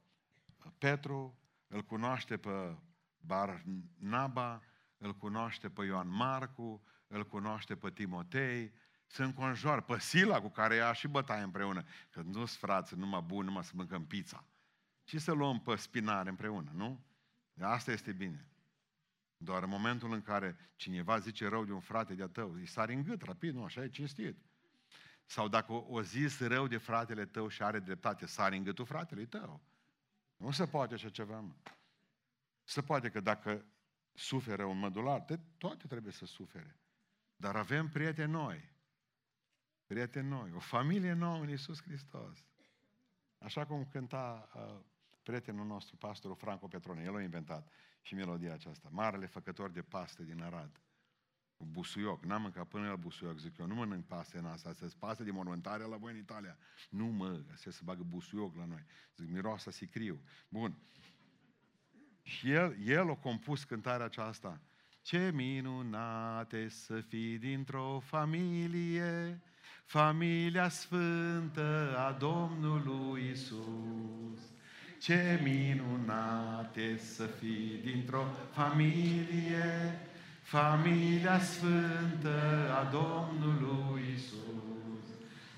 [0.78, 2.78] Petru, îl cunoaște pe
[3.18, 4.62] Barnaba,
[4.98, 8.72] îl cunoaște pe Ioan Marcu, îl cunoaște pe Timotei,
[9.06, 11.84] se înconjoară pe Sila cu care ea și bătaie împreună.
[12.10, 14.44] Că nu sunt frați, numai bun, numai să mâncăm pizza.
[15.04, 17.04] Și să luăm pe spinare împreună, nu?
[17.60, 18.48] Asta este bine.
[19.36, 22.94] Doar în momentul în care cineva zice rău de un frate de-a tău, îi sari
[22.94, 24.38] în gât, rapid, nu, așa e cinstit.
[25.27, 28.85] Sau dacă o, o zis rău de fratele tău și are dreptate, sari în gâtul
[28.85, 29.61] fratelui tău.
[30.37, 31.55] Nu se poate așa ceva, mă.
[32.62, 33.64] Se poate că dacă
[34.12, 36.79] suferă un mădular, te, toate trebuie să sufere.
[37.37, 38.72] Dar avem prieteni noi.
[39.87, 40.53] Prieteni noi.
[40.53, 42.45] O familie nouă în Iisus Hristos.
[43.39, 44.81] Așa cum cânta uh,
[45.22, 47.03] prietenul nostru, pastorul Franco Petrone.
[47.03, 48.89] El a inventat și melodia aceasta.
[48.93, 50.81] Marele făcător de paste din Arad.
[51.57, 52.24] Cu busuioc.
[52.24, 53.66] N-am mâncat până la busuioc, zic eu.
[53.66, 54.68] Nu mănânc paste în asta.
[54.68, 56.59] Astea paste de monumentare la voi în Italia.
[56.90, 58.84] Nu mă, astea se bagă busuioc la noi.
[59.16, 60.20] Zic, miroasa sicriu.
[60.48, 60.76] Bun.
[62.22, 64.61] Și el, el a compus cântarea aceasta.
[65.02, 69.42] Ce minunate să fii dintr-o familie,
[69.84, 74.52] familia sfântă a Domnului Isus.
[75.00, 79.98] Ce minunate să fii dintr-o familie,
[80.45, 82.38] familia sfântă
[82.80, 85.05] a Domnului Isus.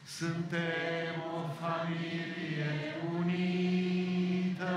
[0.05, 4.77] Suntem o familie unită,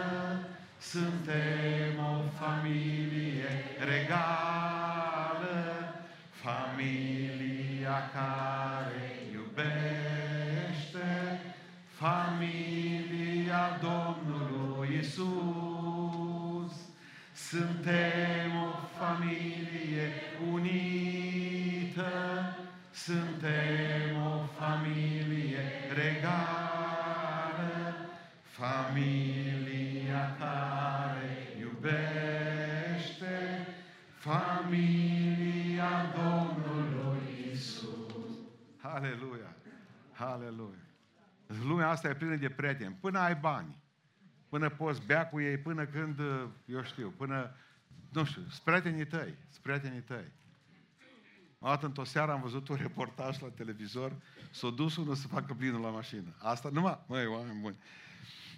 [0.79, 3.49] suntem o familie
[3.79, 4.83] regală,
[6.31, 11.11] familia care iubește,
[11.97, 16.73] familia Domnului Isus.
[17.33, 18.68] Suntem o
[18.99, 20.11] familie
[20.51, 22.11] unită,
[22.91, 25.59] suntem o familie
[25.93, 27.95] regală,
[28.41, 33.67] familia care iubește,
[34.17, 38.37] familia Domnului Isus.
[38.81, 39.55] Aleluia!
[40.17, 40.83] Aleluia!
[41.67, 42.97] Lumea asta e plină de prieteni.
[43.01, 43.77] Până ai bani,
[44.49, 46.19] până poți bea cu ei, până când,
[46.65, 47.51] eu știu, până,
[48.09, 50.31] nu știu, sunt prietenii tăi, sunt prietenii tăi.
[51.59, 55.53] O dată într-o seară am văzut un reportaj la televizor, s-a dus unul să facă
[55.53, 56.35] plinul la mașină.
[56.37, 57.79] Asta numai, măi, oameni buni.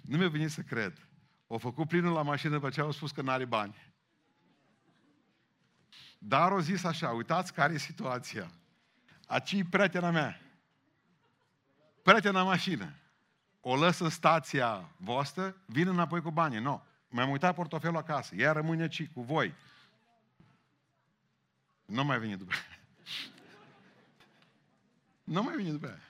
[0.02, 1.06] Nu mi-a venit să cred.
[1.46, 3.94] Au făcut plinul la mașină după ce au spus că n-are bani.
[6.18, 8.50] Dar au zis așa, uitați care e situația.
[9.26, 10.40] Aci e prietena mea.
[12.02, 12.94] Prietena mașină.
[13.60, 16.58] O lăs în stația voastră, vin înapoi cu banii.
[16.58, 16.64] Nu.
[16.64, 16.80] No.
[17.12, 18.34] Mi-am uitat portofelul acasă.
[18.34, 19.54] Ea rămâne ci cu voi.
[21.84, 22.52] Nu mai vine după
[25.24, 26.00] Nu mai vine după aia.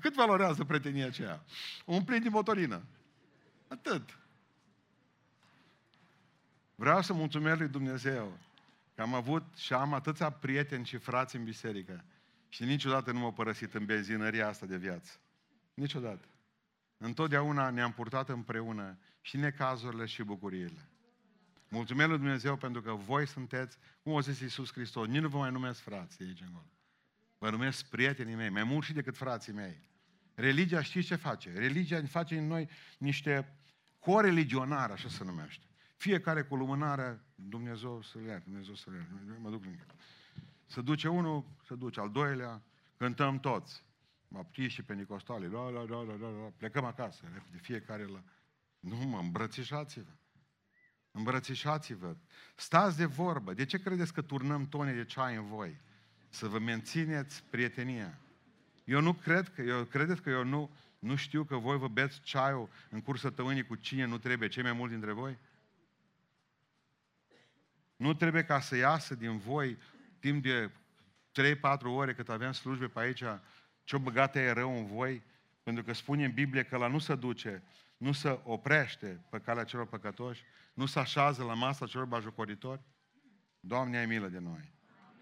[0.00, 1.44] Cât valorează prietenia aceea?
[1.84, 2.82] Un plin de motorină.
[3.68, 4.18] Atât.
[6.74, 8.38] Vreau să mulțumesc lui Dumnezeu
[8.94, 12.04] că am avut și am atâția prieteni și frați în biserică
[12.48, 15.18] și niciodată nu m-au părăsit în benzinăria asta de viață.
[15.74, 16.28] Niciodată.
[16.96, 18.98] Întotdeauna ne-am purtat împreună
[19.28, 20.88] și necazurile și bucuriile.
[21.68, 25.38] Mulțumesc lui Dumnezeu pentru că voi sunteți, cum o zis Iisus Hristos, nici nu vă
[25.38, 26.70] mai numesc frați aici încolo.
[27.38, 29.80] Vă numesc prietenii mei, mai mult și decât frații mei.
[30.34, 31.52] Religia știți ce face?
[31.52, 32.68] Religia face în noi
[32.98, 33.58] niște
[33.98, 35.66] coreligionari, așa se numește.
[35.96, 39.36] Fiecare cu lumânarea, Dumnezeu să le ia, Dumnezeu să le ia.
[39.40, 39.86] Mă duc lângă.
[40.66, 42.62] Să duce unul, să duce al doilea,
[42.96, 43.84] cântăm toți.
[44.28, 48.22] Baptiști și penicostale, la, la, la, la, la, la, plecăm acasă, de fiecare la...
[48.80, 50.10] Nu mă, îmbrățișați-vă.
[51.10, 52.16] Îmbrățișați-vă.
[52.56, 53.54] Stați de vorbă.
[53.54, 55.80] De ce credeți că turnăm tone de ceai în voi?
[56.28, 58.18] Să vă mențineți prietenia.
[58.84, 62.20] Eu nu cred că, eu credeți că eu nu, nu știu că voi vă beți
[62.20, 65.38] ceaiul în curs săptămânii cu cine nu trebuie, cei mai mulți dintre voi?
[67.96, 69.78] Nu trebuie ca să iasă din voi
[70.18, 73.22] timp de 3-4 ore cât aveam slujbe pe aici,
[73.84, 75.22] ce-o băgată e rău în voi,
[75.62, 77.62] pentru că spune în Biblie că la nu se duce,
[77.98, 80.44] nu se oprește pe calea celor păcătoși,
[80.74, 82.80] nu se așează la masa celor bajocoritori.
[83.60, 84.72] Doamne, ai milă de noi.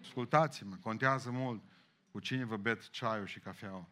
[0.01, 1.63] Ascultați-mă, contează mult
[2.11, 3.89] cu cine vă beți ceaiul și cafeaua.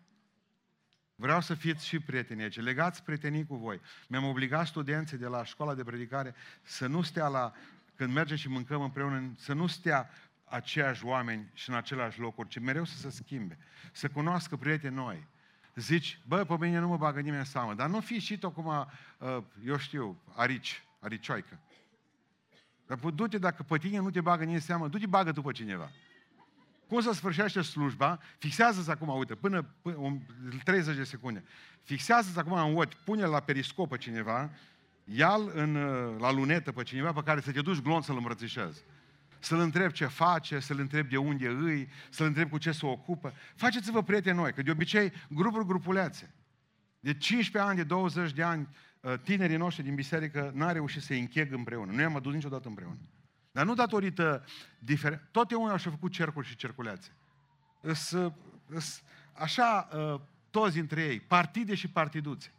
[1.16, 2.60] Vreau să fiți și prieteni aici.
[2.60, 3.82] Legați prietenii cu voi.
[4.08, 7.54] Mi-am obligat studenții de la școala de predicare să nu stea la,
[7.96, 10.10] când mergem și mâncăm împreună, să nu stea
[10.44, 13.58] aceiași oameni și în aceleași locuri, ci mereu să se schimbe.
[13.92, 15.28] Să cunoască prieteni noi.
[15.76, 18.48] Zici, bă, pe mine nu mă bagă nimeni în seamă, dar nu fi și tu
[18.48, 21.60] acum, uh, eu știu, arici, aricioică.
[22.88, 25.92] Dar du-te, dacă pe tine nu te bagă nimeni în seamă, du-te bagă după cineva.
[26.88, 28.20] Cum să sfârșește slujba?
[28.38, 30.22] Fixează-ți acum, uite, până, până
[30.64, 31.44] 30 de secunde.
[31.84, 34.50] Fixează-ți acum în ochi, pune la periscop pe cineva,
[35.04, 38.84] ia-l în, uh, la lunetă pe cineva pe care să te duci glonț să-l îmbrățișezi
[39.46, 43.34] să-l întreb ce face, să-l întreb de unde îi, să-l întreb cu ce se ocupă.
[43.56, 46.34] Faceți-vă prieteni noi, că de obicei grupuri grupulețe.
[47.00, 48.68] De 15 ani, de 20 de ani,
[49.04, 51.92] ă, tinerii noștri din biserică n-au reușit să-i încheg împreună.
[51.92, 53.00] Nu i-am adus niciodată împreună.
[53.52, 54.46] Dar nu datorită
[54.80, 55.22] diferent.
[55.32, 57.12] Toate unii și-au făcut cercuri și cerculețe.
[57.82, 58.16] Îs,
[58.68, 59.02] îs,
[59.34, 62.54] așa, ă, toți dintre ei, partide și partiduțe.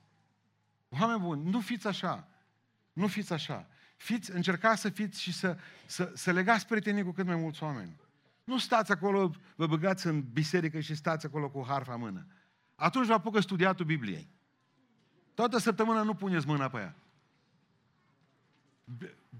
[0.88, 2.28] Oameni buni, nu fiți așa.
[2.92, 3.68] Nu fiți așa.
[3.96, 8.00] Fiți, încercați să fiți și să, să, să legați prietenii cu cât mai mulți oameni.
[8.44, 12.26] Nu stați acolo, vă băgați în biserică și stați acolo cu harfa în mână.
[12.74, 14.28] Atunci vă apucă studiatul Bibliei.
[15.34, 16.96] Toată săptămâna nu puneți mâna pe ea.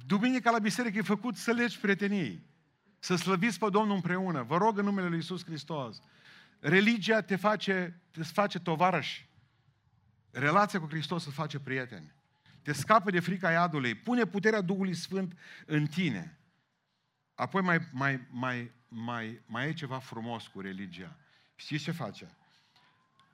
[0.06, 2.46] Duminica la biserică e făcut să legi prietenii.
[2.98, 4.42] Să slăviți pe Domnul împreună.
[4.42, 6.02] Vă rog în numele Lui Isus Hristos.
[6.58, 9.24] Religia te face, te face tovarăș.
[10.30, 12.15] Relația cu Hristos să face prieteni.
[12.66, 16.38] Te scapă de frica iadului, pune puterea Duhului Sfânt în tine.
[17.34, 21.16] Apoi mai, mai, mai, mai, mai e ceva frumos cu religia.
[21.54, 22.36] Știți ce face?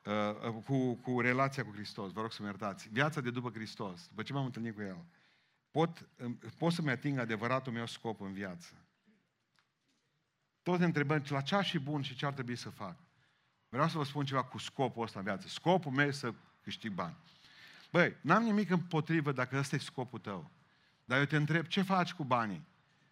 [0.05, 0.13] Uh,
[0.49, 2.89] uh, cu, cu relația cu Hristos, vă rog să mă iertați.
[2.89, 5.05] Viața de după Hristos, după ce m-am întâlnit cu El,
[5.71, 6.09] pot,
[6.59, 8.75] pot să-mi ating adevăratul meu scop în viață.
[10.63, 12.97] Toți ne întrebăm la ce și bun și ce ar trebui să fac.
[13.69, 15.49] Vreau să vă spun ceva cu scopul ăsta în viață.
[15.49, 17.17] Scopul meu e să câștig bani.
[17.93, 20.51] Băi, n-am nimic împotrivă dacă ăsta e scopul tău.
[21.05, 22.67] Dar eu te întreb, ce faci cu banii?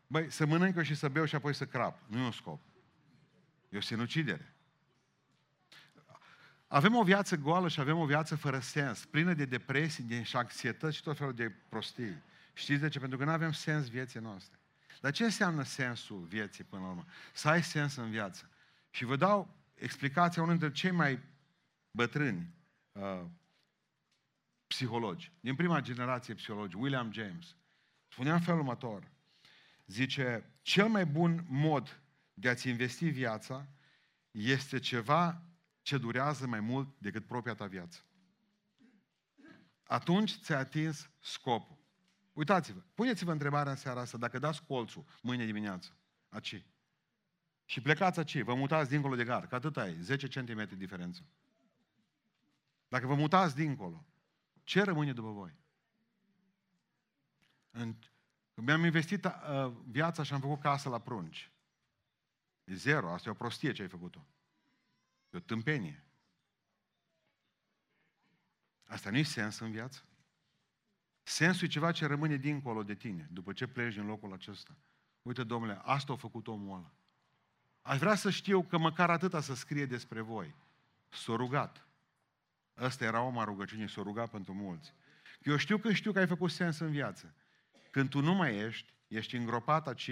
[0.07, 2.03] Băi, să mănânc și să beau și apoi să crap.
[2.07, 2.61] Nu e un scop.
[3.69, 4.55] E o sinucidere.
[6.67, 10.97] Avem o viață goală și avem o viață fără sens, plină de depresii, de anxietăți
[10.97, 12.23] și tot felul de prostii.
[12.53, 12.99] Știți de ce?
[12.99, 14.59] Pentru că nu avem sens vieții noastre.
[15.01, 17.05] Dar ce înseamnă sensul vieții până la urmă?
[17.33, 18.51] Să ai sens în viață.
[18.91, 21.19] Și vă dau explicația unul dintre cei mai
[21.91, 22.55] bătrâni
[22.93, 23.21] uh,
[24.71, 27.57] psihologi, din prima generație psihologi, William James,
[28.09, 29.11] spunea în felul următor.
[29.87, 32.03] Zice, cel mai bun mod
[32.35, 33.69] de a-ți investi viața
[34.31, 35.43] este ceva
[35.83, 38.05] ce durează mai mult decât propria ta viață.
[39.83, 41.79] Atunci ți-ai atins scopul.
[42.33, 45.97] Uitați-vă, puneți-vă întrebarea în seara asta, dacă dați colțul mâine dimineață,
[46.29, 46.65] aci,
[47.65, 51.23] și plecați aci, vă mutați dincolo de gard, că atât ai, 10 cm diferență.
[52.89, 54.05] Dacă vă mutați dincolo,
[54.65, 55.59] ce rămâne după voi?
[57.71, 57.95] În...
[58.55, 61.51] Mi-am investit uh, viața și am făcut casă la prunci.
[62.65, 64.27] E zero, asta e o prostie ce ai făcut-o.
[65.31, 66.05] E o tâmpenie.
[68.85, 70.05] Asta nu e sens în viață?
[71.23, 74.77] Sensul e ceva ce rămâne dincolo de tine, după ce pleci din locul acesta.
[75.23, 76.93] Uite, domnule, asta a făcut omul ăla.
[77.83, 80.55] Aș vrea să știu că măcar atâta să scrie despre voi.
[81.09, 81.89] S-a rugat.
[82.81, 84.95] Ăsta era oma rugăciunii, s-a rugat pentru mulți.
[85.43, 87.35] Eu știu că știu că ai făcut sens în viață.
[87.91, 90.09] Când tu nu mai ești, ești îngropat aici,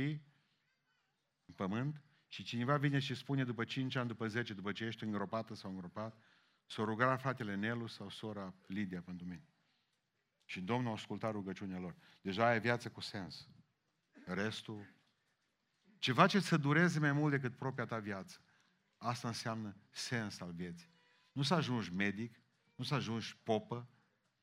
[1.45, 5.05] în pământ, și cineva vine și spune după 5 ani, după 10, după ce ești
[5.05, 6.17] îngropată sau îngropat,
[6.67, 9.49] s-a rugat fratele Nelu sau sora Lidia pentru mine.
[10.45, 11.97] Și Domnul a ascultat rugăciunea lor.
[12.21, 13.49] Deja ai viață cu sens.
[14.25, 14.95] Restul,
[15.99, 18.41] ceva ce să dureze mai mult decât propria ta viață.
[18.97, 20.91] Asta înseamnă sens al vieții.
[21.33, 22.41] Nu să ajungi medic,
[22.79, 23.89] nu să ajungi popă,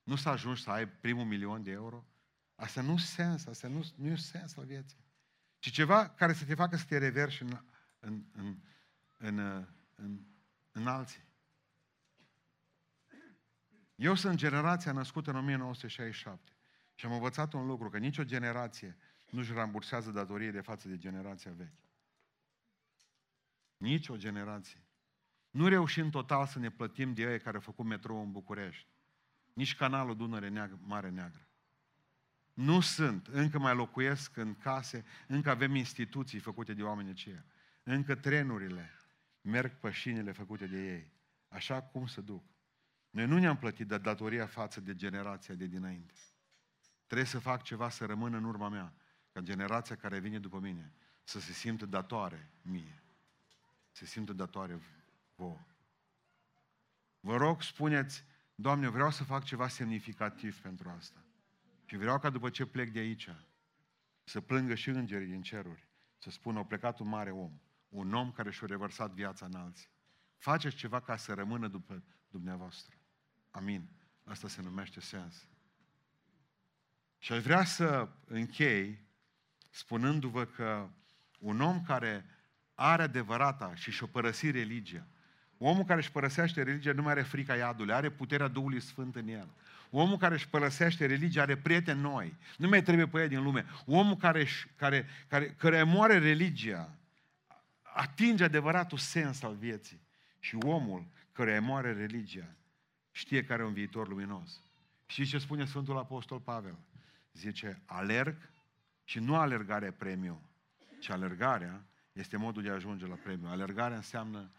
[0.04, 2.06] nu să ajungi să ai primul milion de euro.
[2.56, 5.06] Asta nu sens, asta nu, nu e sens al vieții.
[5.60, 7.62] Ci ceva care să te facă să te reverși în,
[8.00, 8.58] în, în,
[9.18, 9.38] în,
[9.96, 10.26] în,
[10.72, 11.24] în alții.
[13.96, 16.56] Eu sunt generația născută în 1967
[16.96, 18.98] și am învățat un lucru, că nicio generație
[19.30, 21.90] nu-și rambursează datorie de față de generația veche.
[23.78, 24.85] Nici o generație.
[25.56, 28.88] Nu reușim total să ne plătim de ei care au făcut metrou în București.
[29.54, 31.48] Nici canalul Dunăre Neagră, Mare Neagră.
[32.54, 37.46] Nu sunt, încă mai locuiesc în case, încă avem instituții făcute de oameni aceia.
[37.84, 38.92] Încă trenurile
[39.42, 41.12] merg pe șinile făcute de ei.
[41.48, 42.44] Așa cum se duc.
[43.10, 46.14] Noi nu ne-am plătit de datoria față de generația de dinainte.
[47.06, 48.94] Trebuie să fac ceva să rămână în urma mea,
[49.32, 50.94] ca generația care vine după mine
[51.24, 53.04] să se simtă datoare mie.
[53.92, 54.80] Să se simtă datoare
[55.36, 55.66] vouă.
[57.20, 58.26] Vă rog, spuneți,
[58.56, 61.26] Doamne, vreau să fac ceva semnificativ pentru asta.
[61.86, 63.30] Și vreau ca după ce plec de aici,
[64.24, 67.52] să plângă și îngerii din ceruri, să spună, a plecat un mare om,
[67.90, 69.90] un om care și-a revărsat viața în alții.
[70.38, 72.96] Faceți ceva ca să rămână după dumneavoastră.
[73.52, 73.90] Amin.
[74.24, 75.48] Asta se numește sens.
[77.18, 79.08] Și aș vrea să închei
[79.70, 80.90] spunându-vă că
[81.40, 82.26] un om care
[82.74, 85.08] are adevărata și și-o părăsi religia,
[85.58, 89.28] omul care își părăsește religia nu mai are frica iadului, are puterea Duhului Sfânt în
[89.28, 89.48] el.
[89.90, 92.34] Omul care își părăsește religia are prieteni noi.
[92.58, 93.66] Nu mai trebuie pe ea din lume.
[93.86, 96.90] Omul care, care, care, care moare religia
[97.82, 100.00] atinge adevăratul sens al vieții.
[100.40, 102.56] Și omul care moare religia
[103.12, 104.62] știe care e un viitor luminos.
[105.06, 106.76] Știți ce spune Sfântul Apostol Pavel?
[107.34, 108.36] Zice, alerg
[109.04, 110.42] și nu alergarea premiu,
[111.00, 111.84] ci alergarea
[112.14, 113.48] este modul de a ajunge la premiu.
[113.48, 114.50] Alergarea înseamnă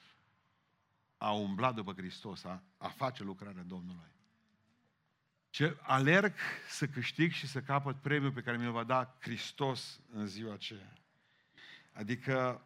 [1.16, 4.14] a umbla după Hristos, a, a face lucrarea Domnului.
[5.50, 6.34] Ce alerg
[6.68, 10.92] să câștig și să capăt premiul pe care mi-l va da Hristos în ziua aceea.
[11.92, 12.62] Adică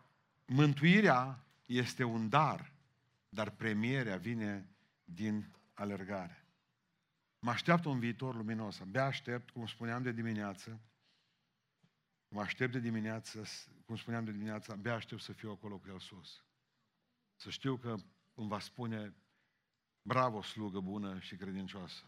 [0.47, 2.73] mântuirea este un dar,
[3.29, 4.69] dar premierea vine
[5.05, 6.45] din alergare.
[7.39, 8.81] Mă așteaptă un viitor luminos.
[8.81, 10.81] Abia aștept, cum spuneam de dimineață,
[12.29, 13.49] mă aștept de dimineață,
[13.87, 16.45] cum spuneam de dimineață, abia aștept să fiu acolo cu el sus.
[17.37, 17.97] Să știu că
[18.35, 19.15] îmi va spune,
[20.03, 22.03] bravo, slugă bună și credincioasă.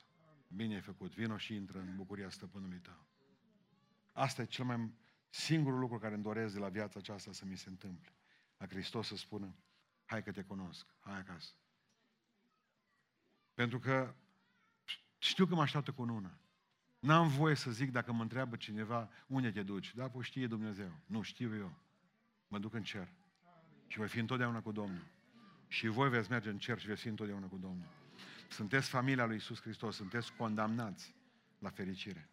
[0.49, 3.07] bine ai făcut, vino și intră în bucuria stăpânului tău.
[4.12, 4.93] Asta e cel mai
[5.29, 8.12] singurul lucru care îmi doresc de la viața aceasta să mi se întâmple.
[8.57, 9.55] La Hristos să spună,
[10.05, 11.53] hai că te cunosc, hai acasă.
[13.55, 14.14] Pentru că
[15.18, 16.39] știu că mă așteaptă cu una.
[16.99, 19.95] N-am voie să zic dacă mă întreabă cineva unde te duci.
[19.95, 20.93] Da, păi știe Dumnezeu.
[21.07, 21.73] Nu, știu eu.
[22.49, 23.09] Mă duc în cer.
[23.87, 25.07] Și voi fi întotdeauna cu Domnul.
[25.73, 27.87] Și voi veți merge în cerș și veți fi întotdeauna cu Domnul.
[28.49, 31.14] Sunteți familia lui Isus Hristos, sunteți condamnați
[31.59, 32.29] la fericire.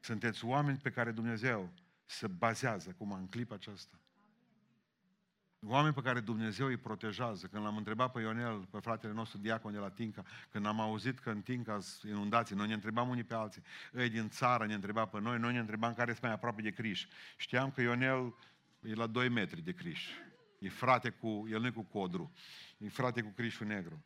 [0.00, 1.72] Sunteți oameni pe care Dumnezeu
[2.04, 3.98] se bazează, cum în clipa aceasta.
[5.66, 7.46] Oameni pe care Dumnezeu îi protejează.
[7.46, 11.18] Când l-am întrebat pe Ionel, pe fratele nostru diacon de la Tinca, când am auzit
[11.18, 13.62] că în Tinca sunt inundații, noi ne întrebam unii pe alții.
[13.92, 16.70] Ei din țară ne întreba pe noi, noi ne întrebam care sunt mai aproape de
[16.70, 17.06] Criș.
[17.36, 18.34] Știam că Ionel
[18.80, 20.08] e la 2 metri de Criș.
[20.64, 22.32] E frate cu, el nu e cu codru,
[22.78, 24.04] e frate cu Crișul negru.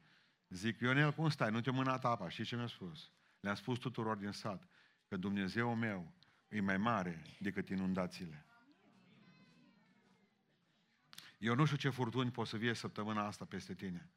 [0.48, 1.50] Zic, Ionel, cum stai?
[1.50, 2.28] Nu te-a mânat apa.
[2.28, 3.11] Și ce mi-a spus?
[3.40, 4.68] Le-am spus tuturor din sat
[5.09, 6.12] că Dumnezeu meu
[6.48, 8.46] e mai mare decât inundațiile.
[11.38, 14.11] Eu nu știu ce furtuni pot să vie săptămâna asta peste tine.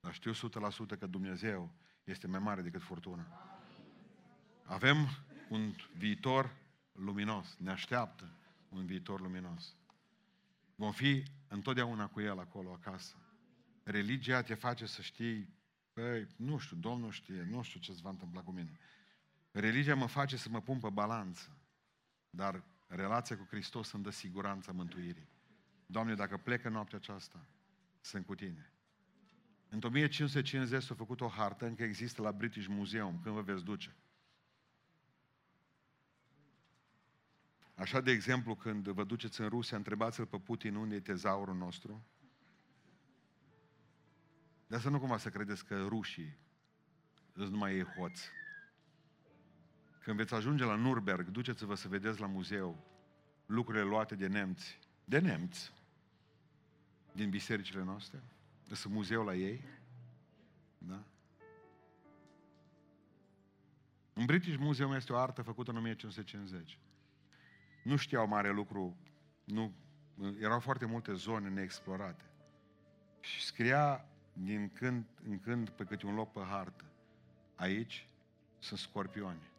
[0.00, 3.26] Dar știu 100% că Dumnezeu este mai mare decât furtuna.
[4.64, 5.08] Avem
[5.48, 6.56] un viitor
[6.92, 7.56] luminos.
[7.58, 8.32] Ne așteaptă
[8.68, 9.77] un viitor luminos.
[10.78, 13.16] Vom fi întotdeauna cu El acolo acasă.
[13.82, 15.54] Religia te face să știi,
[15.92, 18.78] păi, nu știu, Domnul știe, nu știu ce se va întâmpla cu mine.
[19.50, 21.56] Religia mă face să mă pun pe balanță,
[22.30, 25.28] dar relația cu Hristos îmi dă siguranța mântuirii.
[25.86, 27.46] Doamne, dacă plec în noaptea aceasta,
[28.00, 28.72] sunt cu Tine.
[29.68, 33.96] În 1550 s-a făcut o hartă, încă există la British Museum, când vă veți duce.
[37.78, 42.04] Așa, de exemplu, când vă duceți în Rusia, întrebați-l pe Putin unde e tezaurul nostru.
[44.66, 46.36] De asta nu cumva să credeți că rușii
[47.34, 48.30] sunt numai ei hoți.
[50.02, 52.84] Când veți ajunge la Nuremberg, duceți-vă să vedeți la muzeu
[53.46, 54.78] lucrurile luate de nemți.
[55.04, 55.72] De nemți.
[57.12, 58.22] Din bisericile noastre.
[58.72, 59.64] Sunt muzeu la ei.
[60.78, 61.04] Da?
[64.12, 66.78] În British Museum este o artă făcută în 1550.
[67.88, 68.96] Nu știau mare lucru,
[69.44, 69.72] nu,
[70.40, 72.24] erau foarte multe zone neexplorate.
[73.20, 76.84] Și scria din când în când pe câte un loc pe hartă.
[77.54, 78.08] Aici
[78.58, 79.50] sunt scorpioni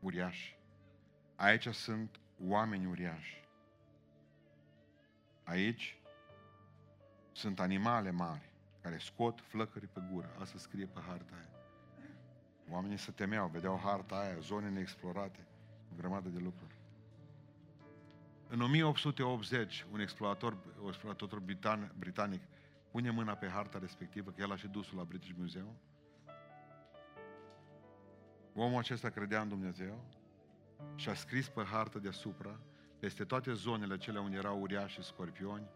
[0.00, 0.58] uriași.
[1.36, 3.44] Aici sunt oameni uriași.
[5.44, 6.00] Aici
[7.32, 8.50] sunt animale mari
[8.82, 10.36] care scot flăcări pe gură.
[10.40, 11.50] Asta scrie pe harta aia.
[12.70, 15.46] Oamenii se temeau, vedeau harta aia, zone neexplorate,
[15.92, 16.77] o grămadă de lucruri.
[18.50, 22.42] În 1880, un explorator, un explorator britan, britanic
[22.90, 25.76] pune mâna pe harta respectivă, că el a și dus la British Museum.
[28.54, 30.04] Omul acesta credea în Dumnezeu
[30.94, 32.60] și a scris pe hartă deasupra,
[32.98, 35.68] peste toate zonele cele unde erau uriași și scorpioni,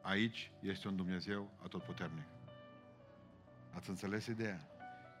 [0.00, 2.26] aici este un Dumnezeu atotputernic.
[3.70, 4.60] Ați înțeles ideea?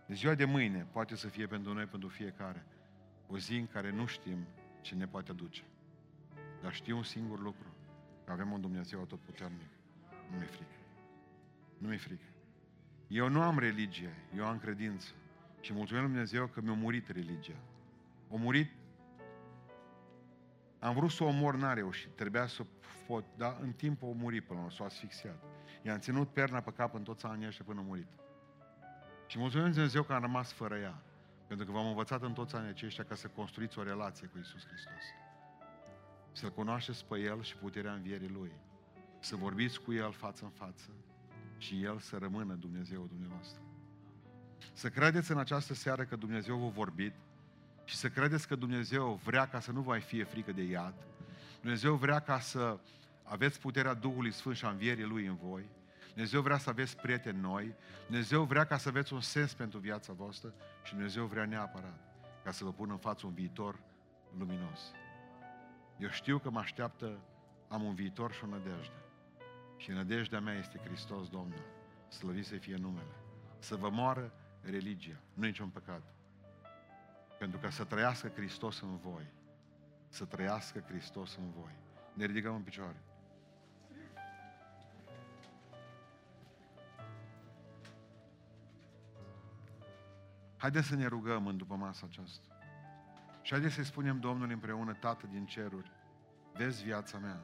[0.06, 2.66] De ziua de mâine poate să fie pentru noi, pentru fiecare,
[3.26, 4.46] o zi în care nu știm
[4.80, 5.62] ce ne poate aduce.
[6.62, 7.66] Dar știu un singur lucru,
[8.24, 9.70] că avem un Dumnezeu atotputernic.
[10.30, 10.74] Nu mi-e frică.
[11.78, 12.24] Nu mi-e frică.
[13.06, 15.08] Eu nu am religie, eu am credință.
[15.60, 17.56] Și mulțumesc Lui Dumnezeu că mi-a murit religia.
[18.30, 18.70] A murit
[20.78, 22.16] am vrut să o omor, n-a reușit.
[22.16, 22.64] Trebuia să
[23.06, 25.42] pot, dar în timp o muri până la s-a asfixiat.
[25.82, 28.08] I-am ținut perna pe cap în toți anii ăștia până a murit.
[29.26, 31.02] Și mulțumesc Dumnezeu că am rămas fără ea.
[31.46, 34.66] Pentru că v-am învățat în toți anii aceștia ca să construiți o relație cu Isus
[34.66, 35.02] Hristos.
[36.32, 38.52] Să-L cunoașteți pe El și puterea învierii Lui.
[39.20, 40.90] Să vorbiți cu El față în față
[41.58, 43.60] și El să rămână Dumnezeu dumneavoastră.
[44.72, 47.14] Să credeți în această seară că Dumnezeu v-a vorbit
[47.84, 50.94] și să credeți că Dumnezeu vrea ca să nu vă fie frică de iad.
[51.60, 52.78] Dumnezeu vrea ca să
[53.22, 55.64] aveți puterea Duhului Sfânt și a învierii Lui în voi.
[56.08, 57.74] Dumnezeu vrea să aveți prieteni noi.
[58.06, 61.98] Dumnezeu vrea ca să aveți un sens pentru viața voastră și Dumnezeu vrea neapărat
[62.44, 63.78] ca să vă pună în față un viitor
[64.38, 64.80] luminos.
[66.00, 67.20] Eu știu că mă așteaptă,
[67.68, 69.02] am un viitor și o nădejde.
[69.76, 71.64] Și nădejdea mea este Hristos Domnul.
[72.08, 73.14] Slăvit să fie numele.
[73.58, 75.20] Să vă moară religia.
[75.34, 76.02] Nu niciun păcat.
[77.38, 79.26] Pentru ca să trăiască Hristos în voi.
[80.08, 81.74] Să trăiască Hristos în voi.
[82.14, 83.02] Ne ridicăm în picioare.
[90.56, 92.49] Haideți să ne rugăm în după masa aceasta.
[93.50, 95.90] Și haideți să-i spunem Domnului împreună, Tată din ceruri,
[96.52, 97.42] vezi viața mea.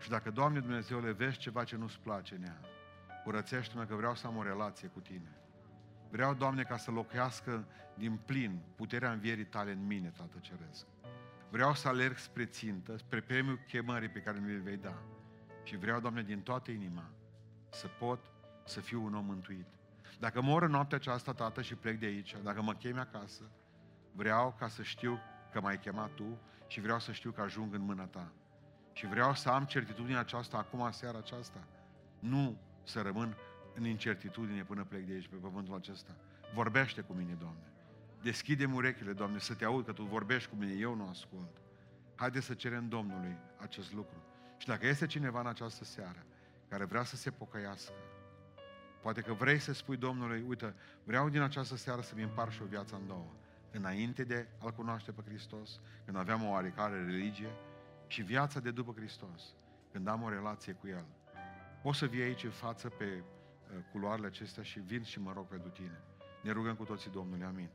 [0.00, 2.60] Și dacă, Doamne Dumnezeule, vezi ceva ce nu-ți place în ea,
[3.24, 5.36] curățește-mă că vreau să am o relație cu Tine.
[6.10, 10.86] Vreau, Doamne, ca să locuiască din plin puterea învierii Tale în mine, Tată Ceresc.
[11.50, 14.98] Vreau să alerg spre țintă, spre premiul chemării pe care mi-l vei da.
[15.62, 17.10] Și vreau, Doamne, din toată inima
[17.70, 18.20] să pot
[18.64, 19.66] să fiu un om mântuit.
[20.18, 23.42] Dacă mor în noaptea aceasta, Tată, și plec de aici, dacă mă chemi acasă,
[24.16, 25.18] vreau ca să știu
[25.52, 28.32] că m-ai chemat Tu și vreau să știu că ajung în mâna Ta.
[28.92, 31.58] Și vreau să am certitudinea aceasta acum, seara aceasta.
[32.18, 33.36] Nu să rămân
[33.74, 36.16] în incertitudine până plec de aici, pe pământul acesta.
[36.54, 37.72] Vorbește cu mine, Doamne.
[38.22, 41.56] Deschide-mi urechile, Doamne, să te aud că Tu vorbești cu mine, eu nu ascult.
[42.14, 44.16] Haideți să cerem Domnului acest lucru.
[44.56, 46.24] Și dacă este cineva în această seară
[46.68, 47.94] care vrea să se pocăiască,
[49.02, 52.66] poate că vrei să spui Domnului, uite, vreau din această seară să-mi împar și o
[52.66, 53.32] viață în două.
[53.76, 57.50] Înainte de a-L cunoaște pe Hristos, când aveam o oarecare religie,
[58.06, 59.54] și viața de după Hristos,
[59.92, 61.04] când am o relație cu El.
[61.82, 65.46] Poți să vii aici în față pe uh, culoarele acestea și vin și mă rog
[65.46, 66.00] pentru tine.
[66.42, 67.68] Ne rugăm cu toții Domnului, amin.